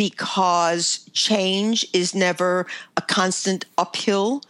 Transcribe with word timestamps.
because 0.00 1.00
change 1.12 1.86
is 1.92 2.14
never 2.14 2.66
a 2.96 3.02
constant 3.02 3.66
uphill 3.76 4.40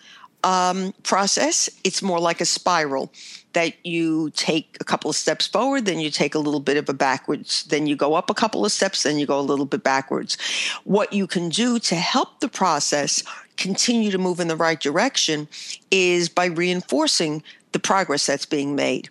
um, 0.44 0.94
process. 1.02 1.68
It's 1.82 2.02
more 2.02 2.20
like 2.20 2.40
a 2.40 2.44
spiral 2.44 3.12
that 3.52 3.74
you 3.84 4.30
take 4.36 4.76
a 4.78 4.84
couple 4.84 5.10
of 5.10 5.16
steps 5.16 5.48
forward, 5.48 5.86
then 5.86 5.98
you 5.98 6.08
take 6.08 6.36
a 6.36 6.38
little 6.38 6.60
bit 6.60 6.76
of 6.76 6.88
a 6.88 6.92
backwards, 6.92 7.64
then 7.64 7.88
you 7.88 7.96
go 7.96 8.14
up 8.14 8.30
a 8.30 8.34
couple 8.34 8.64
of 8.64 8.70
steps, 8.70 9.02
then 9.02 9.18
you 9.18 9.26
go 9.26 9.40
a 9.40 9.42
little 9.42 9.66
bit 9.66 9.82
backwards. 9.82 10.38
What 10.84 11.12
you 11.12 11.26
can 11.26 11.48
do 11.48 11.80
to 11.80 11.96
help 11.96 12.38
the 12.38 12.48
process 12.48 13.24
continue 13.56 14.12
to 14.12 14.18
move 14.18 14.38
in 14.38 14.46
the 14.46 14.54
right 14.54 14.78
direction 14.78 15.48
is 15.90 16.28
by 16.28 16.44
reinforcing 16.44 17.42
the 17.72 17.80
progress 17.80 18.24
that's 18.24 18.46
being 18.46 18.76
made. 18.76 19.08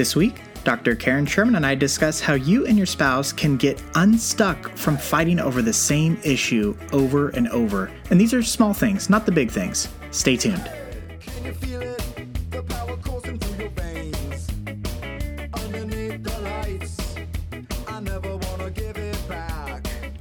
This 0.00 0.16
week, 0.16 0.40
Dr. 0.64 0.94
Karen 0.94 1.26
Sherman 1.26 1.56
and 1.56 1.66
I 1.66 1.74
discuss 1.74 2.20
how 2.22 2.32
you 2.32 2.64
and 2.64 2.78
your 2.78 2.86
spouse 2.86 3.34
can 3.34 3.58
get 3.58 3.82
unstuck 3.96 4.74
from 4.74 4.96
fighting 4.96 5.38
over 5.38 5.60
the 5.60 5.74
same 5.74 6.18
issue 6.24 6.74
over 6.90 7.28
and 7.28 7.48
over. 7.48 7.90
And 8.08 8.18
these 8.18 8.32
are 8.32 8.42
small 8.42 8.72
things, 8.72 9.10
not 9.10 9.26
the 9.26 9.32
big 9.32 9.50
things. 9.50 9.88
Stay 10.10 10.38
tuned. 10.38 10.66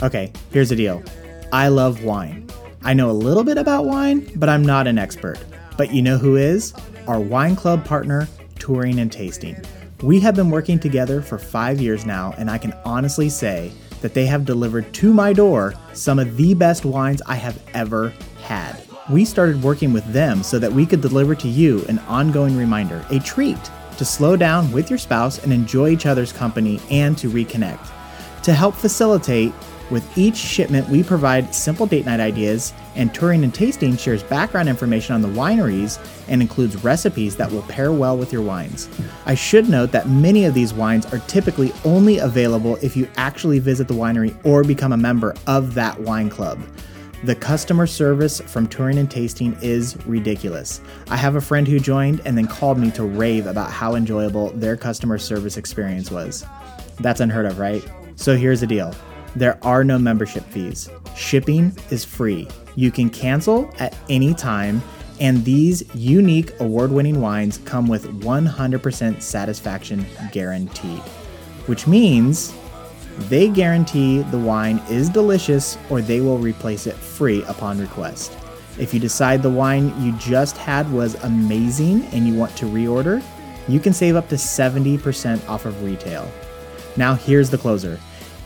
Okay, 0.04 0.34
here's 0.52 0.68
the 0.68 0.76
deal. 0.76 1.02
I 1.54 1.70
love 1.70 2.04
wine. 2.04 2.50
I 2.84 2.94
know 2.94 3.10
a 3.10 3.14
little 3.14 3.46
bit 3.46 3.58
about 3.58 3.86
wine, 3.86 4.30
but 4.36 4.50
I'm 4.50 4.66
not 4.66 4.88
an 4.88 4.98
expert. 4.98 5.40
But 5.78 5.94
you 5.94 6.02
know 6.02 6.18
who 6.18 6.36
is? 6.36 6.74
Our 7.08 7.22
wine 7.22 7.56
club 7.56 7.86
partner, 7.86 8.28
Touring 8.60 9.00
and 9.00 9.12
Tasting. 9.12 9.58
We 10.04 10.20
have 10.20 10.36
been 10.36 10.50
working 10.50 10.78
together 10.80 11.22
for 11.22 11.38
five 11.38 11.82
years 11.82 12.06
now, 12.06 12.34
and 12.38 12.50
I 12.50 12.58
can 12.58 12.74
honestly 12.86 13.30
say 13.30 13.72
that 14.02 14.14
they 14.14 14.26
have 14.28 14.46
delivered 14.46 14.94
to 14.94 15.14
my 15.14 15.34
door 15.34 15.74
some 15.94 16.20
of 16.20 16.38
the 16.38 16.54
best 16.54 16.86
wines 16.86 17.22
I 17.26 17.36
have 17.36 17.62
ever 17.74 18.14
had. 18.44 18.82
We 19.10 19.26
started 19.26 19.64
working 19.64 19.92
with 19.92 20.06
them 20.14 20.44
so 20.44 20.60
that 20.60 20.72
we 20.72 20.86
could 20.86 21.02
deliver 21.02 21.36
to 21.36 21.48
you 21.48 21.84
an 21.90 22.00
ongoing 22.00 22.56
reminder, 22.56 23.04
a 23.10 23.20
treat 23.20 23.58
to 23.98 24.06
slow 24.06 24.38
down 24.38 24.72
with 24.72 24.90
your 24.90 25.00
spouse 25.00 25.44
and 25.44 25.52
enjoy 25.52 25.90
each 25.90 26.06
other's 26.06 26.32
company 26.32 26.80
and 26.90 27.18
to 27.18 27.30
reconnect. 27.30 27.92
To 28.44 28.54
help 28.54 28.76
facilitate 28.76 29.52
with 29.92 30.18
each 30.18 30.36
shipment, 30.36 30.88
we 30.90 31.04
provide 31.04 31.54
simple 31.54 31.86
date 31.86 32.06
night 32.06 32.20
ideas, 32.20 32.74
and 32.96 33.14
Touring 33.14 33.44
and 33.44 33.54
Tasting 33.54 33.98
shares 33.98 34.24
background 34.24 34.70
information 34.70 35.16
on 35.16 35.22
the 35.22 35.28
wineries 35.28 36.00
and 36.28 36.42
includes 36.42 36.84
recipes 36.84 37.36
that 37.38 37.52
will 37.52 37.62
pair 37.64 37.92
well 37.92 38.18
with 38.18 38.32
your 38.32 38.42
wines. 38.42 38.90
I 39.26 39.36
should 39.36 39.70
note 39.70 39.92
that 39.92 40.10
many 40.10 40.46
of 40.46 40.54
these 40.54 40.74
wines 40.74 41.06
are 41.14 41.20
typically 41.28 41.72
only 41.86 42.20
available 42.20 42.78
if 42.78 42.96
you 42.96 43.08
actually 43.18 43.60
visit 43.60 43.88
the 43.88 43.94
winery 43.94 44.36
or 44.46 44.64
become 44.64 44.94
a 44.94 44.98
member 44.98 45.36
of 45.48 45.74
that 45.74 46.00
wine 46.02 46.30
club. 46.30 46.60
The 47.24 47.36
customer 47.36 47.86
service 47.86 48.40
from 48.40 48.68
Touring 48.68 48.98
and 48.98 49.12
Tasting 49.12 49.58
is 49.62 49.98
ridiculous. 50.06 50.80
I 51.10 51.18
have 51.18 51.36
a 51.36 51.42
friend 51.42 51.68
who 51.68 51.78
joined 51.78 52.22
and 52.26 52.38
then 52.38 52.48
called 52.48 52.78
me 52.78 52.92
to 52.92 53.04
rave 53.04 53.46
about 53.46 53.72
how 53.72 53.96
enjoyable 53.96 54.52
their 54.52 54.78
customer 54.78 55.18
service 55.18 55.58
experience 55.58 56.12
was. 56.12 56.46
That's 57.02 57.20
unheard 57.20 57.46
of, 57.46 57.60
right? 57.60 57.84
So 58.16 58.38
here's 58.38 58.62
the 58.62 58.68
deal 58.68 58.94
there 59.36 59.58
are 59.64 59.84
no 59.84 59.98
membership 59.98 60.44
fees. 60.46 60.90
Shipping 61.16 61.76
is 61.90 62.04
free. 62.04 62.48
You 62.76 62.92
can 62.92 63.10
cancel 63.10 63.74
at 63.80 63.96
any 64.10 64.34
time, 64.34 64.82
and 65.20 65.44
these 65.44 65.84
unique 65.94 66.58
award 66.60 66.92
winning 66.92 67.22
wines 67.22 67.60
come 67.60 67.88
with 67.88 68.22
100% 68.22 69.22
satisfaction 69.22 70.06
guaranteed, 70.32 71.02
which 71.68 71.88
means 71.88 72.54
they 73.28 73.50
guarantee 73.50 74.22
the 74.24 74.40
wine 74.40 74.82
is 74.90 75.10
delicious 75.10 75.78
or 75.90 76.02
they 76.02 76.22
will 76.22 76.38
replace 76.38 76.88
it 76.88 76.96
free 76.96 77.44
upon 77.44 77.80
request. 77.80 78.38
If 78.78 78.94
you 78.94 79.00
decide 79.00 79.44
the 79.44 79.50
wine 79.50 79.94
you 80.02 80.14
just 80.14 80.58
had 80.58 80.90
was 80.92 81.16
amazing 81.24 82.06
and 82.14 82.26
you 82.26 82.34
want 82.34 82.56
to 82.58 82.66
reorder, 82.66 83.22
you 83.68 83.80
can 83.80 83.94
save 83.94 84.16
up 84.16 84.30
to 84.30 84.36
70% 84.36 85.48
off 85.50 85.66
of 85.66 85.84
retail. 85.84 86.32
Now, 86.96 87.14
here's 87.14 87.50
the 87.50 87.58
closer. 87.58 88.00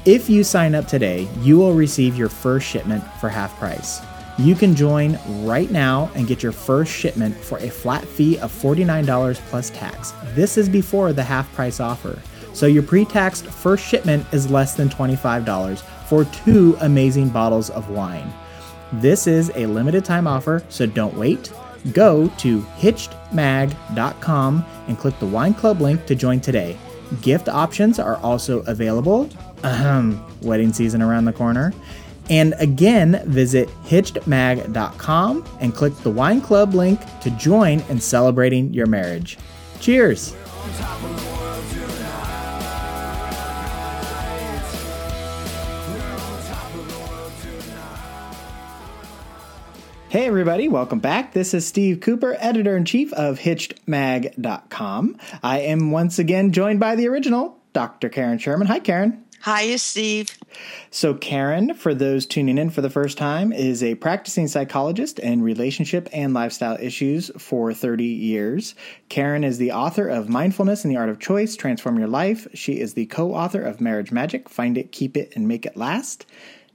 If 0.06 0.30
you 0.30 0.44
sign 0.44 0.75
up 0.75 0.86
today, 0.86 1.30
you 1.40 1.58
will 1.58 1.74
receive 1.74 2.18
your 2.18 2.28
first 2.28 2.68
shipment 2.68 3.02
for 3.22 3.30
half 3.30 3.58
price. 3.58 4.02
You 4.38 4.53
can 4.53 4.75
join 4.75 5.18
right 5.46 5.72
now 5.72 6.12
and 6.14 6.28
get 6.28 6.44
your 6.44 6.52
first 6.52 6.91
shipment 6.91 7.38
for 7.38 7.58
a 7.59 7.69
flat 7.69 8.03
fee 8.03 8.38
of 8.40 8.52
$49 8.52 9.38
plus 9.47 9.69
tax. 9.69 10.12
This 10.34 10.58
is 10.58 10.68
before 10.68 11.13
the 11.13 11.24
half 11.24 11.50
price 11.53 11.80
offer. 11.80 12.22
So 12.52 12.66
your 12.66 12.84
pre 12.84 13.06
taxed 13.06 13.46
first 13.46 13.88
shipment 13.88 14.25
is 14.34 14.52
less 14.52 14.75
than 14.75 14.90
$25 14.90 15.80
for 16.09 16.25
two 16.25 16.75
amazing 16.81 17.30
bottles 17.30 17.69
of 17.69 17.90
wine. 17.90 18.30
This 18.92 19.25
is 19.25 19.53
a 19.56 19.68
limited 19.68 20.03
time 20.03 20.28
offer, 20.28 20.66
so 20.68 20.86
don't 20.86 21.16
wait. 21.16 21.53
Go 21.94 22.28
to 22.40 22.59
hitchedmag.com 22.59 24.66
and 24.90 24.97
click 24.97 25.18
the 25.19 25.28
wine 25.28 25.53
club 25.53 25.80
link 25.80 26.06
to 26.08 26.16
join 26.16 26.42
today. 26.42 26.78
Gift 27.22 27.47
options 27.47 28.00
are 28.00 28.18
also 28.18 28.62
available. 28.62 29.30
Ahem, 29.63 30.24
wedding 30.41 30.74
season 30.74 31.01
around 31.01 31.25
the 31.25 31.34
corner. 31.34 31.74
And 32.29 32.53
again, 32.59 33.22
visit 33.25 33.68
hitchedmag.com 33.85 35.46
and 35.59 35.75
click 35.75 35.96
the 35.97 36.09
wine 36.09 36.41
club 36.41 36.74
link 36.74 37.00
to 37.22 37.29
join 37.31 37.81
in 37.90 38.00
celebrating 38.00 38.74
your 38.74 38.85
marriage. 38.88 39.38
Cheers! 39.79 40.34
Hey, 50.13 50.28
everybody, 50.28 50.68
welcome 50.68 51.00
back. 51.00 51.34
This 51.34 51.56
is 51.56 51.66
Steve 51.66 52.00
Cooper, 52.00 52.38
editor 52.38 52.78
in 52.78 52.85
chief 52.85 53.12
of 53.13 53.40
HitchedMag.com. 53.40 55.18
I 55.41 55.59
am 55.62 55.90
once 55.90 56.19
again 56.19 56.51
joined 56.51 56.80
by 56.80 56.95
the 56.95 57.07
original, 57.07 57.57
Dr. 57.74 58.09
Karen 58.09 58.38
Sherman. 58.38 58.68
Hi, 58.68 58.78
Karen. 58.78 59.25
Hi, 59.44 59.76
Steve. 59.76 60.38
So, 60.90 61.14
Karen, 61.16 61.74
for 61.74 61.94
those 61.94 62.26
tuning 62.26 62.58
in 62.58 62.70
for 62.70 62.80
the 62.80 62.90
first 62.90 63.18
time, 63.18 63.52
is 63.52 63.84
a 63.84 63.96
practicing 63.96 64.48
psychologist 64.48 65.20
in 65.20 65.42
relationship 65.42 66.08
and 66.14 66.34
lifestyle 66.34 66.78
issues 66.80 67.30
for 67.38 67.74
30 67.74 68.06
years. 68.06 68.74
Karen 69.09 69.44
is 69.44 69.58
the 69.58 69.74
author 69.74 70.08
of 70.08 70.30
Mindfulness 70.30 70.86
and 70.86 70.94
the 70.94 70.98
Art 70.98 71.09
of 71.09 71.20
Choice 71.20 71.58
Transform 71.58 72.00
Your 72.00 72.08
Life. 72.08 72.48
She 72.54 72.80
is 72.80 72.94
the 72.94 73.08
co 73.08 73.34
author 73.34 73.62
of 73.62 73.81
Marriage 73.81 74.14
Magic 74.14 74.48
Find 74.48 74.78
It, 74.78 74.94
Keep 74.94 75.18
It, 75.18 75.34
and 75.36 75.46
Make 75.46 75.66
It 75.66 75.75
Last. 75.75 76.25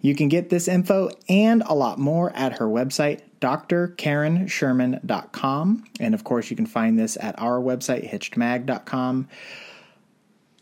You 0.02 0.14
can 0.14 0.28
get 0.28 0.50
this 0.50 0.68
info 0.68 1.08
and 1.26 1.62
a 1.64 1.74
lot 1.74 1.98
more 1.98 2.36
at 2.36 2.58
her 2.58 2.66
website, 2.66 3.22
drkarensherman.com. 3.40 5.84
And 6.00 6.14
of 6.14 6.24
course, 6.24 6.50
you 6.50 6.56
can 6.56 6.66
find 6.66 6.98
this 6.98 7.16
at 7.18 7.40
our 7.40 7.60
website, 7.60 8.10
hitchedmag.com. 8.10 9.28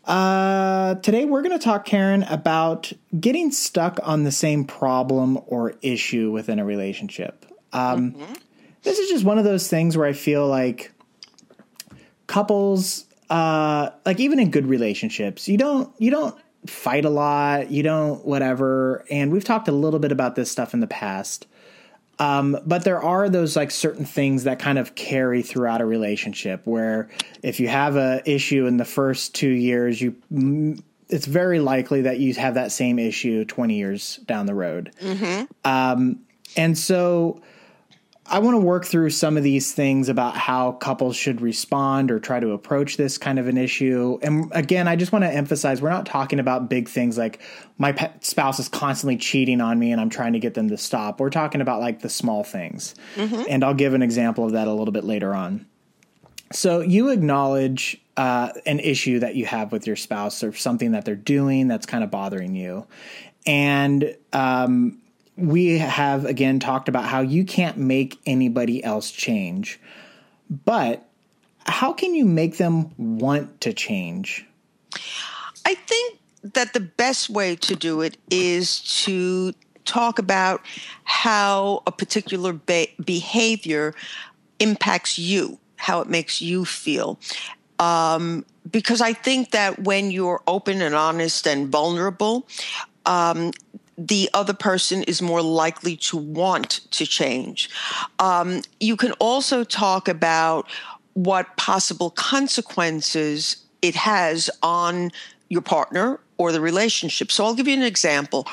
Uh, 0.07 0.95
today, 0.97 1.25
we're 1.25 1.43
going 1.43 1.59
to 1.59 1.65
talk, 1.65 1.85
Karen, 1.85 2.23
about 2.25 2.93
getting 3.19 3.51
stuck 3.51 3.99
on 4.05 4.23
the 4.23 4.31
same 4.31 4.65
problem 4.65 5.39
or 5.47 5.75
issue 5.83 6.31
within 6.31 6.61
a 6.61 6.65
relationship. 6.65 7.45
Um, 7.73 8.13
mm-hmm. 8.13 8.33
This 8.83 9.01
is 9.01 9.11
just 9.11 9.25
one 9.25 9.39
of 9.39 9.45
those 9.45 9.69
things 9.69 9.97
where 9.97 10.07
I 10.07 10.13
feel 10.13 10.47
like 10.47 10.93
couples, 12.29 13.05
uh, 13.31 13.91
like 14.05 14.21
even 14.21 14.39
in 14.39 14.53
good 14.53 14.67
relationships, 14.67 15.49
you 15.49 15.59
don't 15.59 15.93
you 15.99 16.13
don't 16.13 16.39
fight 16.67 17.05
a 17.05 17.11
lot, 17.11 17.73
you 17.73 17.83
don't 17.83 18.25
whatever. 18.25 19.05
And 19.11 19.33
we've 19.33 19.45
talked 19.45 19.67
a 19.67 19.73
little 19.73 19.99
bit 19.99 20.13
about 20.13 20.37
this 20.37 20.53
stuff 20.53 20.73
in 20.73 20.79
the 20.79 20.87
past. 20.87 21.49
Um, 22.19 22.59
but 22.65 22.85
there 22.85 23.03
are 23.03 23.29
those 23.29 23.57
like 23.57 23.71
certain 23.71 24.05
things 24.05 24.45
that 24.45 24.59
kind 24.59 24.79
of 24.79 24.95
carry 24.95 25.43
throughout 25.43 25.81
a 25.81 25.87
relationship 25.87 26.63
where 26.65 27.09
if 27.43 27.61
you 27.61 27.69
have 27.69 27.97
a 27.97 28.23
issue 28.25 28.67
in 28.67 28.79
the 28.79 28.85
first 28.85 29.35
two 29.35 29.51
years, 29.51 30.01
you 30.01 30.17
it's 31.09 31.27
very 31.27 31.61
likely 31.61 32.03
that 32.03 32.19
you 32.19 32.35
have 32.35 32.55
that 32.55 32.73
same 32.73 32.99
issue 32.99 33.45
20 33.45 33.75
years 33.75 34.17
down 34.27 34.47
the 34.47 34.55
road. 34.55 34.93
Mm-hmm. 35.01 35.45
Um, 35.65 36.21
and 36.57 36.77
so 36.77 37.41
I 38.29 38.41
want 38.41 38.55
to 38.55 38.61
work 38.61 38.85
through 38.85 39.11
some 39.11 39.37
of 39.37 39.43
these 39.43 39.73
things 39.73 40.09
about 40.09 40.37
how 40.37 40.73
couples 40.73 41.17
should 41.17 41.41
respond 41.41 42.11
or 42.11 42.19
try 42.19 42.41
to 42.41 42.53
approach 42.53 42.97
this 42.97 43.19
kind 43.19 43.39
of 43.39 43.47
an 43.47 43.57
issue. 43.57 44.19
And 44.23 44.51
again, 44.53 44.89
I 44.89 44.97
just 44.97 45.13
want 45.13 45.25
to 45.25 45.31
emphasize 45.31 45.81
we're 45.81 45.91
not 45.91 46.07
talking 46.07 46.41
about 46.41 46.69
big 46.69 46.89
things 46.89 47.17
like 47.17 47.41
my 47.79 48.11
spouse 48.21 48.59
is 48.59 48.69
constantly 48.69 49.17
cheating 49.17 49.61
on 49.61 49.79
me 49.79 49.93
and 49.93 50.01
I'm 50.01 50.11
trying 50.11 50.33
to 50.33 50.39
get 50.39 50.55
them 50.55 50.69
to 50.71 50.77
stop. 50.77 51.21
We're 51.21 51.31
talking 51.31 51.61
about 51.61 51.81
like 51.81 52.01
the 52.01 52.09
small 52.09 52.43
things. 52.43 52.95
Mm-hmm. 53.15 53.43
And 53.49 53.63
I'll 53.65 53.75
give 53.75 53.95
an 53.95 54.03
example 54.03 54.45
of 54.45 54.53
that 54.53 54.67
a 54.67 54.73
little 54.73 54.93
bit 54.93 55.05
later 55.05 55.35
on. 55.35 55.67
So 56.53 56.81
you 56.81 57.11
acknowledge 57.11 58.01
uh, 58.17 58.51
an 58.67 58.81
issue 58.81 59.21
that 59.21 59.37
you 59.37 59.47
have 59.47 59.73
with 59.73 59.87
your 59.87 59.97
spouse 59.97 60.43
or 60.43 60.53
something 60.53 60.93
that 60.93 61.05
they're 61.05 61.15
doing 61.15 61.69
that's 61.69 61.87
kind 61.87 62.03
of 62.03 62.11
bothering 62.11 62.55
you. 62.55 62.87
And, 63.47 64.17
um, 64.33 65.01
we 65.37 65.79
have 65.79 66.25
again 66.25 66.59
talked 66.59 66.89
about 66.89 67.05
how 67.05 67.21
you 67.21 67.45
can't 67.45 67.77
make 67.77 68.19
anybody 68.27 68.83
else 68.83 69.11
change. 69.11 69.81
but 70.65 71.03
how 71.69 71.93
can 71.93 72.15
you 72.15 72.25
make 72.25 72.59
them 72.59 72.93
want 72.97 73.61
to 73.61 73.73
change? 73.73 74.47
I 75.65 75.75
think 75.75 76.21
that 76.55 76.73
the 76.73 76.81
best 76.81 77.29
way 77.29 77.57
to 77.57 77.75
do 77.75 78.03
it 78.03 78.17
is 78.31 78.81
to 79.05 79.53
talk 79.85 80.19
about 80.19 80.61
how 81.05 81.83
a 81.87 81.93
particular 81.93 82.53
be- 82.53 82.95
behavior 83.05 83.95
impacts 84.59 85.19
you, 85.19 85.59
how 85.77 86.01
it 86.01 86.09
makes 86.09 86.41
you 86.41 86.65
feel. 86.65 87.19
Um, 87.79 88.45
because 88.71 89.01
I 89.01 89.13
think 89.13 89.51
that 89.51 89.81
when 89.81 90.11
you're 90.11 90.43
open 90.47 90.81
and 90.81 90.95
honest 90.95 91.47
and 91.47 91.69
vulnerable, 91.69 92.47
um, 93.05 93.53
the 93.99 94.29
other 94.35 94.53
person 94.53 95.03
is 95.05 95.23
more 95.23 95.43
likely 95.43 95.97
to 95.97 96.17
want 96.17 96.81
to 96.91 97.07
change. 97.07 97.71
Um, 98.19 98.63
you 98.81 98.97
can 98.97 99.13
also 99.13 99.65
talk 99.65 100.09
about 100.09 100.69
what 101.15 101.57
possible 101.57 102.11
consequences 102.11 103.57
it 103.81 103.95
has 103.95 104.51
on 104.63 105.11
your 105.49 105.63
partner 105.63 106.21
or 106.37 106.53
the 106.53 106.61
relationship. 106.61 107.33
So 107.33 107.45
I'll 107.45 107.55
give 107.55 107.69
you 107.69 107.77
an 107.77 107.83
example. 107.83 108.47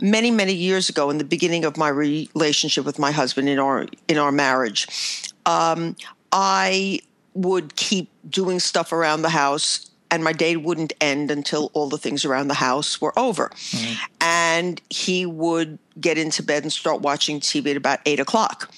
Many, 0.00 0.30
many 0.30 0.52
years 0.52 0.88
ago, 0.88 1.10
in 1.10 1.18
the 1.18 1.24
beginning 1.24 1.64
of 1.64 1.76
my 1.76 1.88
relationship 1.88 2.84
with 2.84 2.98
my 2.98 3.12
husband 3.12 3.48
in 3.48 3.58
our 3.58 3.86
in 4.08 4.18
our 4.18 4.32
marriage, 4.32 5.32
um, 5.46 5.96
I 6.32 7.00
would 7.34 7.76
keep 7.76 8.10
doing 8.28 8.60
stuff 8.60 8.92
around 8.92 9.22
the 9.22 9.30
house 9.30 9.90
and 10.14 10.22
my 10.22 10.32
day 10.32 10.54
wouldn't 10.54 10.92
end 11.00 11.32
until 11.32 11.72
all 11.74 11.88
the 11.88 11.98
things 11.98 12.24
around 12.24 12.46
the 12.46 12.54
house 12.54 13.00
were 13.00 13.16
over. 13.18 13.48
Mm-hmm. 13.48 14.04
And 14.20 14.80
he 14.88 15.26
would 15.26 15.80
get 16.00 16.18
into 16.18 16.40
bed 16.40 16.62
and 16.62 16.72
start 16.72 17.00
watching 17.00 17.40
TV 17.40 17.72
at 17.72 17.76
about 17.76 17.98
eight 18.06 18.20
o'clock. 18.20 18.72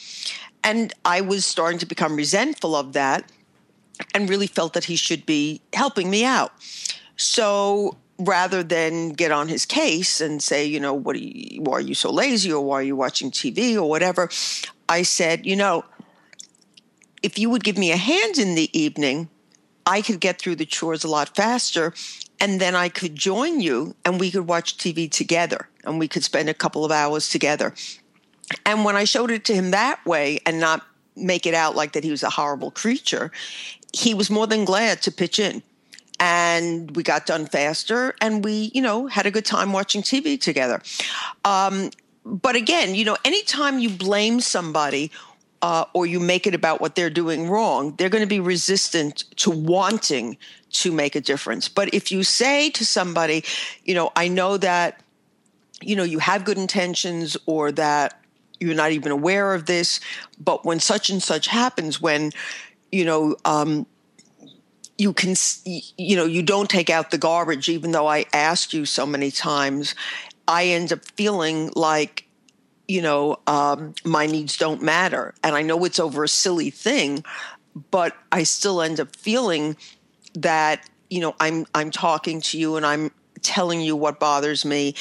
And 0.64 0.94
I 1.04 1.20
was 1.20 1.44
starting 1.44 1.78
to 1.80 1.86
become 1.86 2.16
resentful 2.16 2.74
of 2.74 2.94
that 2.94 3.30
and 4.14 4.30
really 4.30 4.46
felt 4.46 4.72
that 4.72 4.84
he 4.84 4.96
should 4.96 5.26
be 5.26 5.60
helping 5.74 6.08
me 6.08 6.24
out. 6.24 6.52
So 7.16 7.98
rather 8.18 8.62
than 8.62 9.10
get 9.10 9.30
on 9.30 9.48
his 9.48 9.66
case 9.66 10.22
and 10.22 10.42
say, 10.42 10.64
you 10.64 10.80
know, 10.80 10.94
what 10.94 11.16
are 11.16 11.18
you, 11.18 11.60
why 11.60 11.74
are 11.74 11.80
you 11.82 11.94
so 11.94 12.10
lazy 12.10 12.50
or 12.50 12.64
why 12.64 12.76
are 12.76 12.82
you 12.82 12.96
watching 12.96 13.30
TV 13.30 13.76
or 13.76 13.88
whatever, 13.88 14.30
I 14.88 15.02
said, 15.02 15.44
you 15.44 15.54
know, 15.54 15.84
if 17.22 17.38
you 17.38 17.50
would 17.50 17.62
give 17.62 17.76
me 17.76 17.92
a 17.92 17.96
hand 17.98 18.38
in 18.38 18.54
the 18.54 18.70
evening, 18.78 19.28
I 19.86 20.02
could 20.02 20.20
get 20.20 20.40
through 20.40 20.56
the 20.56 20.66
chores 20.66 21.04
a 21.04 21.08
lot 21.08 21.34
faster. 21.34 21.94
And 22.38 22.60
then 22.60 22.74
I 22.74 22.88
could 22.88 23.14
join 23.14 23.60
you 23.60 23.94
and 24.04 24.20
we 24.20 24.30
could 24.30 24.46
watch 24.46 24.76
TV 24.76 25.10
together 25.10 25.68
and 25.84 25.98
we 25.98 26.08
could 26.08 26.24
spend 26.24 26.50
a 26.50 26.54
couple 26.54 26.84
of 26.84 26.92
hours 26.92 27.30
together. 27.30 27.72
And 28.66 28.84
when 28.84 28.96
I 28.96 29.04
showed 29.04 29.30
it 29.30 29.44
to 29.46 29.54
him 29.54 29.70
that 29.70 30.04
way 30.04 30.40
and 30.44 30.60
not 30.60 30.84
make 31.16 31.46
it 31.46 31.54
out 31.54 31.74
like 31.74 31.92
that 31.92 32.04
he 32.04 32.10
was 32.10 32.22
a 32.22 32.30
horrible 32.30 32.70
creature, 32.70 33.32
he 33.92 34.12
was 34.12 34.28
more 34.28 34.46
than 34.46 34.64
glad 34.64 35.00
to 35.02 35.10
pitch 35.10 35.38
in. 35.38 35.62
And 36.20 36.94
we 36.94 37.02
got 37.02 37.26
done 37.26 37.46
faster 37.46 38.14
and 38.20 38.44
we, 38.44 38.70
you 38.74 38.82
know, 38.82 39.06
had 39.06 39.26
a 39.26 39.30
good 39.30 39.44
time 39.44 39.72
watching 39.72 40.02
TV 40.02 40.40
together. 40.40 40.82
Um, 41.44 41.90
but 42.24 42.56
again, 42.56 42.94
you 42.94 43.04
know, 43.04 43.16
anytime 43.24 43.78
you 43.78 43.88
blame 43.88 44.40
somebody 44.40 45.10
uh, 45.62 45.84
or 45.94 46.06
you 46.06 46.20
make 46.20 46.46
it 46.46 46.54
about 46.54 46.80
what 46.80 46.94
they're 46.94 47.10
doing 47.10 47.48
wrong, 47.48 47.94
they're 47.96 48.08
going 48.08 48.22
to 48.22 48.28
be 48.28 48.40
resistant 48.40 49.24
to 49.36 49.50
wanting 49.50 50.36
to 50.70 50.92
make 50.92 51.14
a 51.14 51.20
difference. 51.20 51.68
But 51.68 51.92
if 51.94 52.12
you 52.12 52.22
say 52.22 52.70
to 52.70 52.84
somebody, 52.84 53.44
you 53.84 53.94
know, 53.94 54.12
I 54.16 54.28
know 54.28 54.56
that, 54.58 55.02
you 55.80 55.96
know, 55.96 56.04
you 56.04 56.18
have 56.18 56.44
good 56.44 56.58
intentions 56.58 57.36
or 57.46 57.72
that 57.72 58.20
you're 58.60 58.74
not 58.74 58.92
even 58.92 59.12
aware 59.12 59.54
of 59.54 59.66
this, 59.66 60.00
but 60.38 60.64
when 60.64 60.80
such 60.80 61.10
and 61.10 61.22
such 61.22 61.46
happens, 61.46 62.00
when, 62.00 62.32
you 62.92 63.04
know, 63.04 63.36
um, 63.44 63.86
you 64.98 65.12
can 65.12 65.34
you 65.98 66.16
know 66.16 66.24
you 66.24 66.42
don't 66.42 66.70
take 66.70 66.88
out 66.88 67.10
the 67.10 67.18
garbage 67.18 67.68
even 67.68 67.92
though 67.92 68.06
i 68.06 68.24
asked 68.32 68.72
you 68.72 68.86
so 68.86 69.04
many 69.04 69.30
times 69.30 69.94
i 70.48 70.64
end 70.64 70.90
up 70.90 71.04
feeling 71.16 71.70
like 71.74 72.25
you 72.88 73.02
know, 73.02 73.38
um, 73.46 73.94
my 74.04 74.26
needs 74.26 74.56
don't 74.56 74.82
matter. 74.82 75.34
And 75.42 75.54
I 75.54 75.62
know 75.62 75.84
it's 75.84 75.98
over 75.98 76.24
a 76.24 76.28
silly 76.28 76.70
thing, 76.70 77.24
but 77.90 78.16
I 78.32 78.44
still 78.44 78.80
end 78.80 79.00
up 79.00 79.14
feeling 79.16 79.76
that, 80.34 80.88
you 81.10 81.20
know, 81.20 81.34
I'm 81.40 81.66
I'm 81.74 81.90
talking 81.90 82.40
to 82.42 82.58
you 82.58 82.76
and 82.76 82.86
I'm 82.86 83.10
telling 83.42 83.80
you 83.80 83.96
what 83.96 84.20
bothers 84.20 84.64
me 84.64 84.94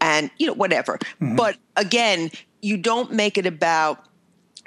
and, 0.00 0.30
you 0.38 0.46
know, 0.46 0.54
whatever. 0.54 0.98
Mm-hmm. 1.20 1.36
But 1.36 1.56
again, 1.76 2.30
you 2.62 2.76
don't 2.76 3.12
make 3.12 3.38
it 3.38 3.46
about 3.46 4.06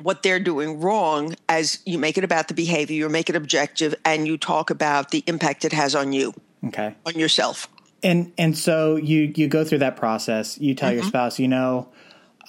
what 0.01 0.23
they're 0.23 0.39
doing 0.39 0.79
wrong 0.79 1.35
as 1.47 1.79
you 1.85 1.97
make 1.97 2.17
it 2.17 2.23
about 2.23 2.47
the 2.47 2.53
behavior, 2.53 2.95
you 2.95 3.09
make 3.09 3.29
it 3.29 3.35
objective, 3.35 3.93
and 4.03 4.27
you 4.27 4.37
talk 4.37 4.69
about 4.69 5.11
the 5.11 5.23
impact 5.27 5.63
it 5.65 5.73
has 5.73 5.95
on 5.95 6.11
you. 6.11 6.33
Okay. 6.65 6.95
On 7.05 7.13
yourself. 7.13 7.67
And 8.01 8.33
and 8.37 8.57
so 8.57 8.95
you 8.95 9.31
you 9.35 9.47
go 9.47 9.63
through 9.63 9.77
that 9.79 9.95
process. 9.95 10.59
You 10.59 10.75
tell 10.75 10.89
mm-hmm. 10.89 10.97
your 10.97 11.05
spouse, 11.05 11.39
you 11.39 11.47
know, 11.47 11.87